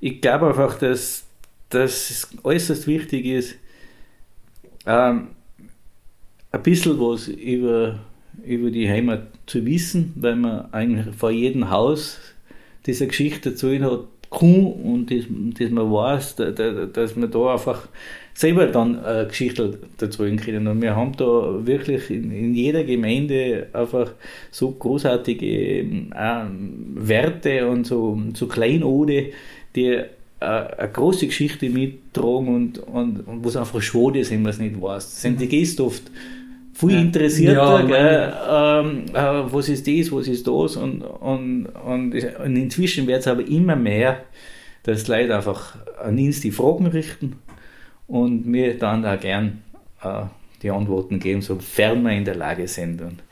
ich 0.00 0.20
glaube 0.20 0.48
einfach, 0.48 0.78
dass 0.78 1.24
das 1.70 2.28
äußerst 2.44 2.86
wichtig 2.86 3.26
ist, 3.26 3.56
ähm, 4.86 5.28
ein 6.52 6.62
bisschen 6.62 6.98
was 7.00 7.26
über, 7.26 7.98
über 8.44 8.70
die 8.70 8.88
Heimat 8.88 9.28
zu 9.46 9.64
wissen, 9.66 10.12
weil 10.16 10.36
man 10.36 10.72
eigentlich 10.72 11.14
vor 11.14 11.30
jedem 11.30 11.70
Haus 11.70 12.18
diese 12.86 13.06
Geschichte 13.06 13.50
dazu 13.50 13.70
hat, 13.80 14.04
kann 14.30 14.66
und 14.66 15.10
dass, 15.10 15.24
dass 15.58 15.70
man 15.70 15.90
weiß, 15.90 16.36
dass 16.92 17.16
man 17.16 17.30
da 17.30 17.52
einfach 17.52 17.88
selber 18.34 18.66
dann 18.66 19.02
eine 19.02 19.26
Geschichte 19.26 19.78
dazu 19.96 20.24
können. 20.24 20.68
Und 20.68 20.82
wir 20.82 20.94
haben 20.94 21.12
da 21.16 21.66
wirklich 21.66 22.10
in, 22.10 22.30
in 22.30 22.54
jeder 22.54 22.84
Gemeinde 22.84 23.68
einfach 23.72 24.12
so 24.50 24.70
großartige 24.70 25.46
äh, 25.46 26.44
Werte 26.94 27.68
und 27.68 27.86
so, 27.86 28.20
so 28.34 28.46
Kleinode, 28.46 29.30
die 29.74 30.02
eine 30.40 30.90
große 30.92 31.26
Geschichte 31.26 31.68
mittragen 31.68 32.54
und, 32.54 32.78
und, 32.78 33.26
und 33.26 33.44
wo 33.44 33.48
es 33.48 33.56
einfach 33.56 33.82
schade 33.82 34.20
ist, 34.20 34.30
wenn 34.30 34.42
man 34.42 34.50
es 34.50 34.60
nicht 34.60 34.80
weiß. 34.80 35.20
Sind 35.20 35.40
die 35.40 35.48
Gäste 35.48 35.84
oft 35.84 36.04
viel 36.78 36.92
Ja. 36.92 37.00
interessierter, 37.00 37.80
Ja, 37.80 37.82
gell, 37.82 38.34
ähm, 38.48 39.04
äh, 39.14 39.52
was 39.52 39.68
ist 39.68 39.86
das, 39.86 40.12
was 40.12 40.28
ist 40.28 40.46
das 40.46 40.76
und, 40.76 41.02
und, 41.02 41.66
und, 41.66 42.14
und 42.14 42.56
inzwischen 42.56 43.06
wird 43.06 43.20
es 43.20 43.26
aber 43.28 43.46
immer 43.46 43.76
mehr, 43.76 44.24
dass 44.84 45.08
Leute 45.08 45.36
einfach 45.36 45.76
an 46.02 46.18
uns 46.18 46.40
die 46.40 46.52
Fragen 46.52 46.86
richten 46.86 47.36
und 48.06 48.46
mir 48.46 48.78
dann 48.78 49.04
auch 49.04 49.20
gern 49.20 49.62
äh, 50.02 50.22
die 50.62 50.70
Antworten 50.70 51.18
geben, 51.20 51.42
sofern 51.42 52.02
wir 52.02 52.12
in 52.12 52.24
der 52.24 52.36
Lage 52.36 52.68
sind. 52.68 53.00
Und, 53.02 53.22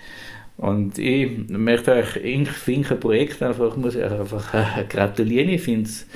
und 0.58 0.98
ich 0.98 1.48
möchte 1.48 1.92
euch 1.92 2.16
in 2.16 2.46
Finker 2.46 2.96
Projekt 2.96 3.42
einfach, 3.42 3.76
muss 3.76 3.94
ich 3.94 4.04
einfach 4.04 4.54
äh, 4.54 4.84
gratulieren. 4.88 5.50
Ich 5.50 5.62
finde 5.62 5.88
es 5.90 6.06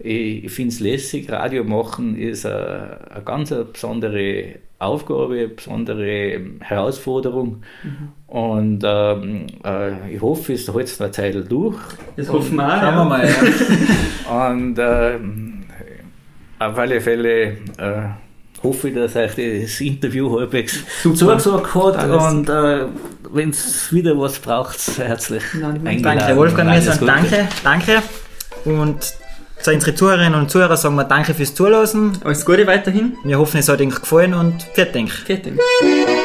ich 0.00 0.50
find's 0.52 0.80
lässig. 0.80 1.30
Radio 1.30 1.64
machen 1.64 2.16
ist 2.16 2.46
eine, 2.46 2.98
eine 3.10 3.24
ganz 3.24 3.50
eine 3.52 3.64
besondere 3.64 4.54
Aufgabe, 4.78 5.34
eine 5.34 5.48
besondere 5.48 6.40
Herausforderung. 6.60 7.62
Und 8.28 8.82
ähm, 8.84 9.46
äh, 9.64 10.14
ich 10.14 10.20
hoffe, 10.20 10.52
es 10.52 10.72
hält 10.72 10.86
es 10.86 11.00
eine 11.00 11.10
Zeit 11.10 11.50
durch. 11.50 11.76
Das 12.16 12.28
hoffen 12.30 12.56
wir 12.56 12.66
auch. 12.66 12.80
Schauen 12.80 12.94
wir 12.94 13.04
mal. 13.04 13.28
Ja. 13.28 14.48
Und 14.50 14.78
ähm, 14.78 15.64
auf 16.58 16.78
alle 16.78 17.00
Fälle 17.00 17.42
äh, 17.78 18.08
hoffe 18.62 18.88
ich, 18.88 18.94
dass 18.94 19.16
euch 19.16 19.34
das 19.34 19.80
Interview 19.80 20.38
halbwegs 20.38 20.84
zugesagt 21.02 21.74
hat. 21.74 21.96
Alles. 21.96 22.32
Und 22.32 22.48
äh, 22.48 22.86
wenn 23.32 23.50
es 23.50 23.92
wieder 23.92 24.18
was 24.18 24.38
braucht, 24.38 24.78
herzlich 24.98 25.42
Nein, 25.54 25.86
eingeladen. 25.86 26.18
Danke, 26.18 26.36
Wolfgang. 26.36 26.68
Wir 26.68 26.72
Alles 26.74 26.84
sagen 26.86 26.98
Gute. 27.00 27.12
danke, 27.12 27.48
danke. 27.64 28.02
Und 28.64 29.14
zu 29.62 29.72
unseren 29.72 29.96
Zuhörerinnen 29.96 30.34
und 30.40 30.50
Zuhörern 30.50 30.76
sagen 30.76 30.94
wir 30.96 31.04
danke 31.04 31.34
fürs 31.34 31.54
Zuhören. 31.54 32.18
Alles 32.24 32.44
Gute 32.44 32.66
weiterhin. 32.66 33.16
Wir 33.24 33.38
hoffen, 33.38 33.58
es 33.58 33.68
hat 33.68 33.80
euch 33.80 33.88
gefallen 34.00 34.34
und. 34.34 34.66
Vielen 34.74 34.92
Dank. 34.92 36.17